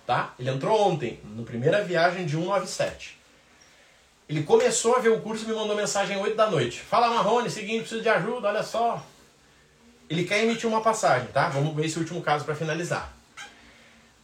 tá? 0.07 0.35
Ele 0.39 0.51
entrou 0.51 0.81
ontem, 0.81 1.21
no 1.25 1.45
primeira 1.45 1.83
viagem 1.83 2.27
de 2.27 2.33
197. 2.33 3.19
Ele 4.29 4.43
começou 4.43 4.97
a 4.97 5.01
ver 5.01 5.11
o 5.11 5.21
curso 5.21 5.45
e 5.45 5.49
me 5.49 5.55
mandou 5.55 5.77
mensagem 5.77 6.17
8 6.17 6.35
da 6.35 6.51
noite. 6.51 6.81
Fala 6.81 7.11
Marrone, 7.11 7.51
seguinte, 7.51 7.81
preciso 7.81 8.03
de 8.03 8.09
ajuda, 8.09 8.49
olha 8.49 8.63
só. 8.63 9.05
Ele 10.09 10.25
quer 10.25 10.43
emitir 10.43 10.69
uma 10.69 10.81
passagem, 10.81 11.29
tá? 11.29 11.49
Vamos 11.49 11.75
ver 11.75 11.87
esse 11.87 11.99
último 11.99 12.23
caso 12.23 12.45
para 12.45 12.55
finalizar. 12.55 13.13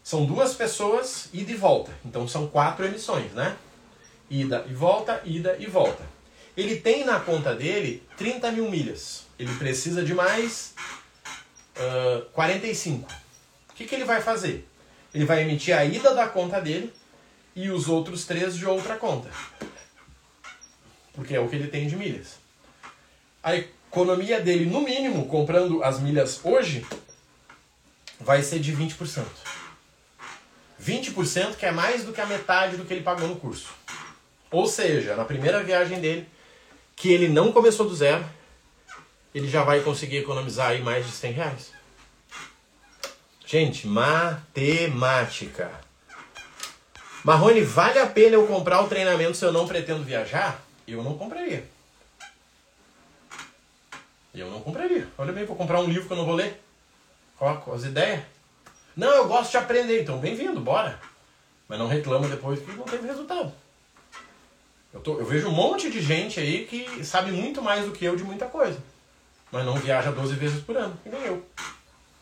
São 0.03 0.25
duas 0.25 0.55
pessoas, 0.55 1.29
ida 1.33 1.53
e 1.53 1.57
volta. 1.57 1.93
Então 2.05 2.27
são 2.27 2.47
quatro 2.47 2.85
emissões, 2.85 3.33
né? 3.33 3.57
Ida 4.29 4.65
e 4.69 4.73
volta, 4.73 5.21
ida 5.25 5.57
e 5.59 5.67
volta. 5.67 6.03
Ele 6.57 6.77
tem 6.77 7.05
na 7.05 7.21
conta 7.21 7.55
dele 7.55 8.03
30 8.17 8.53
mil 8.53 8.71
milhas. 8.71 9.27
Ele 9.39 9.55
precisa 9.55 10.03
de 10.03 10.15
mais 10.15 10.75
uh, 11.77 12.25
45. 12.33 13.11
O 13.71 13.75
que, 13.75 13.85
que 13.85 13.95
ele 13.95 14.05
vai 14.05 14.21
fazer? 14.21 14.70
Ele 15.15 15.25
vai 15.25 15.43
emitir 15.43 15.77
a 15.77 15.85
ida 15.85 16.15
da 16.15 16.29
conta 16.29 16.61
dele 16.61 16.93
e 17.55 17.71
os 17.71 17.89
outros 17.89 18.25
três 18.25 18.57
de 18.57 18.67
outra 18.67 18.97
conta. 18.97 19.29
Porque 21.13 21.35
é 21.35 21.41
o 21.41 21.49
que 21.49 21.57
ele 21.57 21.69
tem 21.69 21.87
de 21.87 21.97
milhas. 21.97 22.39
A 23.43 23.57
economia 23.57 24.41
dele, 24.41 24.67
no 24.67 24.81
mínimo, 24.81 25.27
comprando 25.27 25.83
as 25.83 25.99
milhas 26.01 26.41
hoje, 26.45 26.87
vai 28.21 28.43
ser 28.43 28.61
de 28.61 28.73
20%. 28.73 29.25
20% 30.83 31.57
que 31.57 31.67
é 31.67 31.71
mais 31.71 32.05
do 32.05 32.13
que 32.13 32.21
a 32.21 32.27
metade 32.27 32.77
do 32.77 32.85
que 32.85 32.95
ele 32.95 33.03
pagou 33.03 33.29
no 33.29 33.37
curso. 33.37 33.69
Ou 34.51 34.67
seja, 34.67 35.15
na 35.15 35.25
primeira 35.25 35.63
viagem 35.63 36.01
dele, 36.01 36.27
que 36.97 37.13
ele 37.13 37.29
não 37.29 37.53
começou 37.53 37.89
do 37.89 37.95
zero, 37.95 38.25
ele 39.35 39.49
já 39.49 39.63
vai 39.63 39.81
conseguir 39.81 40.19
economizar 40.19 40.71
aí 40.71 40.83
mais 40.83 41.07
de 41.07 41.13
100 41.13 41.33
reais. 41.33 41.80
Gente, 43.51 43.85
matemática. 43.89 45.73
Marrone, 47.25 47.63
vale 47.63 47.99
a 47.99 48.07
pena 48.07 48.37
eu 48.37 48.47
comprar 48.47 48.81
o 48.81 48.87
treinamento 48.87 49.37
se 49.37 49.45
eu 49.45 49.51
não 49.51 49.67
pretendo 49.67 50.05
viajar? 50.05 50.63
Eu 50.87 51.03
não 51.03 51.19
compraria. 51.19 51.65
Eu 54.33 54.49
não 54.53 54.61
compraria. 54.61 55.09
Olha 55.19 55.33
bem, 55.33 55.45
vou 55.45 55.57
comprar 55.57 55.81
um 55.81 55.89
livro 55.89 56.07
que 56.07 56.13
eu 56.13 56.17
não 56.17 56.27
vou 56.27 56.37
ler. 56.37 56.63
Qual 57.37 57.75
as 57.75 57.83
ideias? 57.83 58.23
Não, 58.97 59.11
eu 59.17 59.27
gosto 59.27 59.51
de 59.51 59.57
aprender, 59.57 60.03
então 60.03 60.21
bem-vindo, 60.21 60.61
bora. 60.61 61.01
Mas 61.67 61.77
não 61.77 61.89
reclama 61.89 62.29
depois 62.29 62.61
que 62.61 62.71
não 62.71 62.85
teve 62.85 63.09
resultado. 63.09 63.53
Eu, 64.95 65.01
tô, 65.01 65.19
eu 65.19 65.27
vejo 65.27 65.49
um 65.49 65.53
monte 65.53 65.91
de 65.91 66.01
gente 66.01 66.39
aí 66.39 66.67
que 66.67 67.05
sabe 67.05 67.33
muito 67.33 67.61
mais 67.61 67.85
do 67.85 67.91
que 67.91 68.05
eu 68.05 68.15
de 68.15 68.23
muita 68.23 68.47
coisa. 68.47 68.79
Mas 69.51 69.67
não 69.67 69.75
viaja 69.75 70.13
12 70.13 70.37
vezes 70.37 70.63
por 70.63 70.77
ano, 70.77 70.97
que 71.03 71.09
nem 71.09 71.23
eu. 71.23 71.45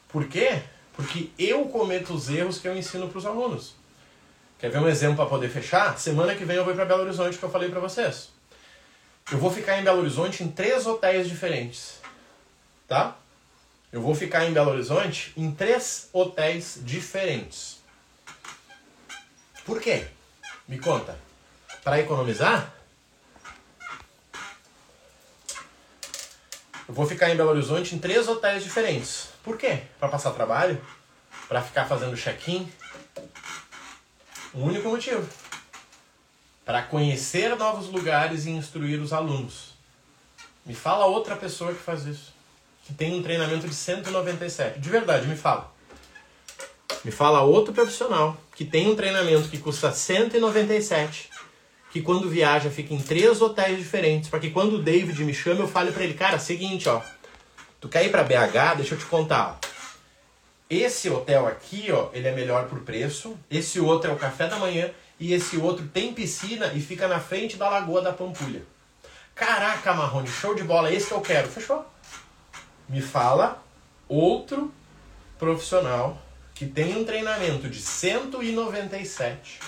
Por 0.08 0.26
quê? 0.26 0.62
Porque 0.99 1.30
eu 1.38 1.64
cometo 1.66 2.12
os 2.12 2.28
erros 2.28 2.59
que 2.59 2.66
eu 2.66 2.76
ensino 2.76 3.09
para 3.09 3.18
os 3.18 3.24
alunos. 3.24 3.72
Quer 4.59 4.68
ver 4.68 4.80
um 4.80 4.88
exemplo 4.88 5.14
para 5.14 5.26
poder 5.26 5.49
fechar? 5.49 5.96
Semana 5.96 6.34
que 6.34 6.44
vem 6.44 6.57
eu 6.57 6.64
vou 6.64 6.74
para 6.74 6.84
Belo 6.84 7.03
Horizonte, 7.03 7.38
que 7.38 7.44
eu 7.44 7.49
falei 7.49 7.68
para 7.68 7.78
vocês. 7.78 8.30
Eu 9.30 9.38
vou 9.38 9.49
ficar 9.49 9.78
em 9.78 9.84
Belo 9.84 10.01
Horizonte 10.01 10.42
em 10.42 10.49
três 10.49 10.86
hotéis 10.86 11.28
diferentes. 11.28 12.01
Tá? 12.88 13.16
Eu 13.92 14.03
vou 14.03 14.12
ficar 14.12 14.44
em 14.46 14.53
Belo 14.53 14.72
Horizonte 14.72 15.32
em 15.36 15.53
três 15.53 16.09
hotéis 16.12 16.80
diferentes. 16.82 17.78
Por 19.64 19.80
quê? 19.80 20.05
Me 20.66 20.80
conta. 20.80 21.16
Para 21.84 22.01
economizar? 22.01 22.74
Eu 26.89 26.95
vou 26.95 27.07
ficar 27.07 27.28
em 27.28 27.36
Belo 27.36 27.51
Horizonte 27.51 27.95
em 27.95 27.99
três 27.99 28.26
hotéis 28.26 28.64
diferentes. 28.64 29.28
Por 29.45 29.59
quê? 29.59 29.82
Para 30.01 30.09
passar 30.09 30.30
trabalho? 30.30 30.80
Para 31.47 31.61
ficar 31.61 31.84
fazendo 31.84 32.16
check-in? 32.16 32.66
Um 34.55 34.64
único 34.64 34.89
motivo. 34.89 35.28
Para 36.64 36.82
conhecer 36.82 37.55
novos 37.57 37.89
lugares 37.89 38.47
e 38.47 38.51
instruir 38.51 39.01
os 39.01 39.12
alunos. 39.12 39.74
Me 40.64 40.74
fala 40.74 41.05
outra 41.05 41.36
pessoa 41.36 41.74
que 41.74 41.80
faz 41.80 42.07
isso. 42.07 42.32
Que 42.86 42.95
tem 42.95 43.18
um 43.18 43.22
treinamento 43.22 43.68
de 43.68 43.74
197. 43.74 44.80
De 44.80 44.89
verdade, 44.89 45.26
me 45.26 45.36
fala. 45.36 45.70
Me 47.05 47.11
fala 47.11 47.43
outro 47.43 47.74
profissional 47.74 48.34
que 48.57 48.64
tem 48.64 48.91
um 48.91 48.97
treinamento 48.97 49.49
que 49.51 49.59
custa 49.59 49.93
197, 49.93 51.30
que 51.91 52.03
quando 52.03 52.28
viaja 52.28 52.70
fica 52.70 52.93
em 52.93 53.01
três 53.01 53.41
hotéis 53.41 53.78
diferentes, 53.78 54.28
para 54.28 54.41
que 54.41 54.51
quando 54.51 54.74
o 54.74 54.82
David 54.82 55.24
me 55.24 55.32
chama 55.32 55.61
eu 55.61 55.68
fale 55.68 55.91
para 55.93 56.05
ele, 56.05 56.14
cara, 56.14 56.39
seguinte, 56.39 56.89
ó, 56.89 57.01
tu 57.80 57.89
quer 57.89 58.05
ir 58.05 58.11
para 58.11 58.24
BH? 58.24 58.76
Deixa 58.76 58.95
eu 58.95 58.99
te 58.99 59.07
contar. 59.07 59.59
Esse 60.68 61.09
hotel 61.09 61.47
aqui, 61.47 61.91
ó, 61.91 62.11
ele 62.12 62.28
é 62.28 62.32
melhor 62.32 62.66
por 62.66 62.80
preço. 62.80 63.39
Esse 63.51 63.80
outro 63.80 64.11
é 64.11 64.14
o 64.14 64.18
café 64.18 64.47
da 64.49 64.59
manhã 64.59 64.91
e 65.18 65.32
esse 65.32 65.57
outro 65.57 65.86
tem 65.89 66.12
piscina 66.12 66.72
e 66.74 66.80
fica 66.80 67.09
na 67.09 67.18
frente 67.18 67.57
da 67.57 67.70
Lagoa 67.70 68.03
da 68.03 68.12
Pampulha. 68.12 68.62
Caraca, 69.34 69.95
Marrone, 69.95 70.28
show 70.28 70.55
de 70.55 70.62
bola, 70.62 70.93
esse 70.93 71.07
que 71.07 71.14
eu 71.14 71.20
quero. 71.20 71.49
Fechou? 71.49 71.86
Me 72.89 73.01
fala 73.01 73.62
outro 74.07 74.72
profissional 75.39 76.20
que 76.55 76.66
tem 76.66 76.97
um 76.97 77.05
treinamento 77.05 77.68
de 77.68 77.80
197, 77.80 79.61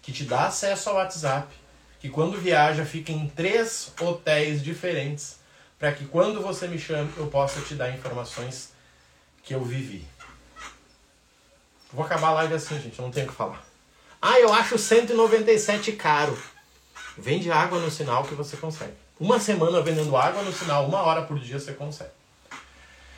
que 0.00 0.10
te 0.10 0.24
dá 0.24 0.46
acesso 0.46 0.88
ao 0.88 0.96
WhatsApp, 0.96 1.54
que 2.00 2.08
quando 2.08 2.40
viaja 2.40 2.84
fica 2.84 3.12
em 3.12 3.28
três 3.28 3.92
hotéis 4.00 4.62
diferentes, 4.62 5.38
para 5.78 5.92
que 5.92 6.06
quando 6.06 6.40
você 6.40 6.66
me 6.66 6.78
chame 6.78 7.12
eu 7.16 7.26
possa 7.26 7.60
te 7.60 7.74
dar 7.74 7.90
informações 7.90 8.72
que 9.42 9.54
eu 9.54 9.62
vivi. 9.62 10.04
Vou 11.92 12.04
acabar 12.04 12.28
a 12.28 12.32
live 12.32 12.54
assim, 12.54 12.80
gente, 12.80 13.00
não 13.00 13.10
tenho 13.10 13.26
o 13.26 13.28
que 13.28 13.34
falar. 13.34 13.64
Ah, 14.20 14.38
eu 14.40 14.52
acho 14.52 14.78
197 14.78 15.92
caro. 15.92 16.36
Vende 17.18 17.50
água 17.50 17.78
no 17.78 17.90
sinal 17.90 18.24
que 18.24 18.34
você 18.34 18.56
consegue. 18.56 18.94
Uma 19.18 19.38
semana 19.38 19.82
vendendo 19.82 20.16
água 20.16 20.42
no 20.42 20.52
sinal, 20.52 20.86
uma 20.86 21.02
hora 21.02 21.22
por 21.22 21.38
dia 21.38 21.58
você 21.58 21.72
consegue. 21.72 22.10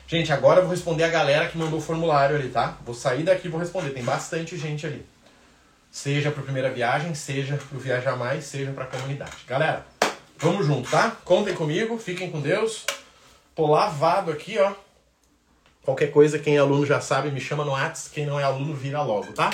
Gente, 0.07 0.33
agora 0.33 0.59
eu 0.59 0.63
vou 0.63 0.71
responder 0.71 1.03
a 1.03 1.09
galera 1.09 1.47
que 1.47 1.57
mandou 1.57 1.79
o 1.79 1.81
formulário 1.81 2.35
ali, 2.35 2.49
tá? 2.49 2.77
Vou 2.85 2.93
sair 2.93 3.23
daqui 3.23 3.47
e 3.47 3.51
vou 3.51 3.59
responder. 3.59 3.91
Tem 3.91 4.03
bastante 4.03 4.57
gente 4.57 4.85
ali. 4.85 5.05
Seja 5.93 6.31
para 6.31 6.41
primeira 6.41 6.71
viagem, 6.71 7.13
seja 7.13 7.55
para 7.55 7.77
Viajar 7.77 8.17
Mais, 8.17 8.45
seja 8.45 8.71
para 8.71 8.85
a 8.85 8.87
comunidade. 8.87 9.37
Galera, 9.47 9.85
vamos 10.39 10.65
junto, 10.65 10.89
tá? 10.89 11.11
Contem 11.23 11.53
comigo, 11.53 11.99
fiquem 11.99 12.31
com 12.31 12.41
Deus. 12.41 12.83
Tô 13.53 13.67
lavado 13.67 14.31
aqui, 14.31 14.57
ó. 14.57 14.73
Qualquer 15.83 16.07
coisa, 16.07 16.39
quem 16.39 16.55
é 16.55 16.59
aluno 16.59 16.83
já 16.83 16.99
sabe, 16.99 17.29
me 17.29 17.39
chama 17.39 17.63
no 17.63 17.73
Whats. 17.73 18.09
Quem 18.11 18.25
não 18.25 18.39
é 18.39 18.43
aluno, 18.43 18.73
vira 18.73 19.03
logo, 19.03 19.33
tá? 19.33 19.51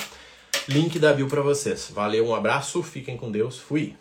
Link 0.69 0.97
da 0.97 1.11
bio 1.11 1.27
para 1.27 1.41
vocês. 1.41 1.91
Valeu, 1.93 2.29
um 2.29 2.33
abraço, 2.33 2.81
fiquem 2.81 3.17
com 3.17 3.29
Deus, 3.29 3.59
fui. 3.59 3.97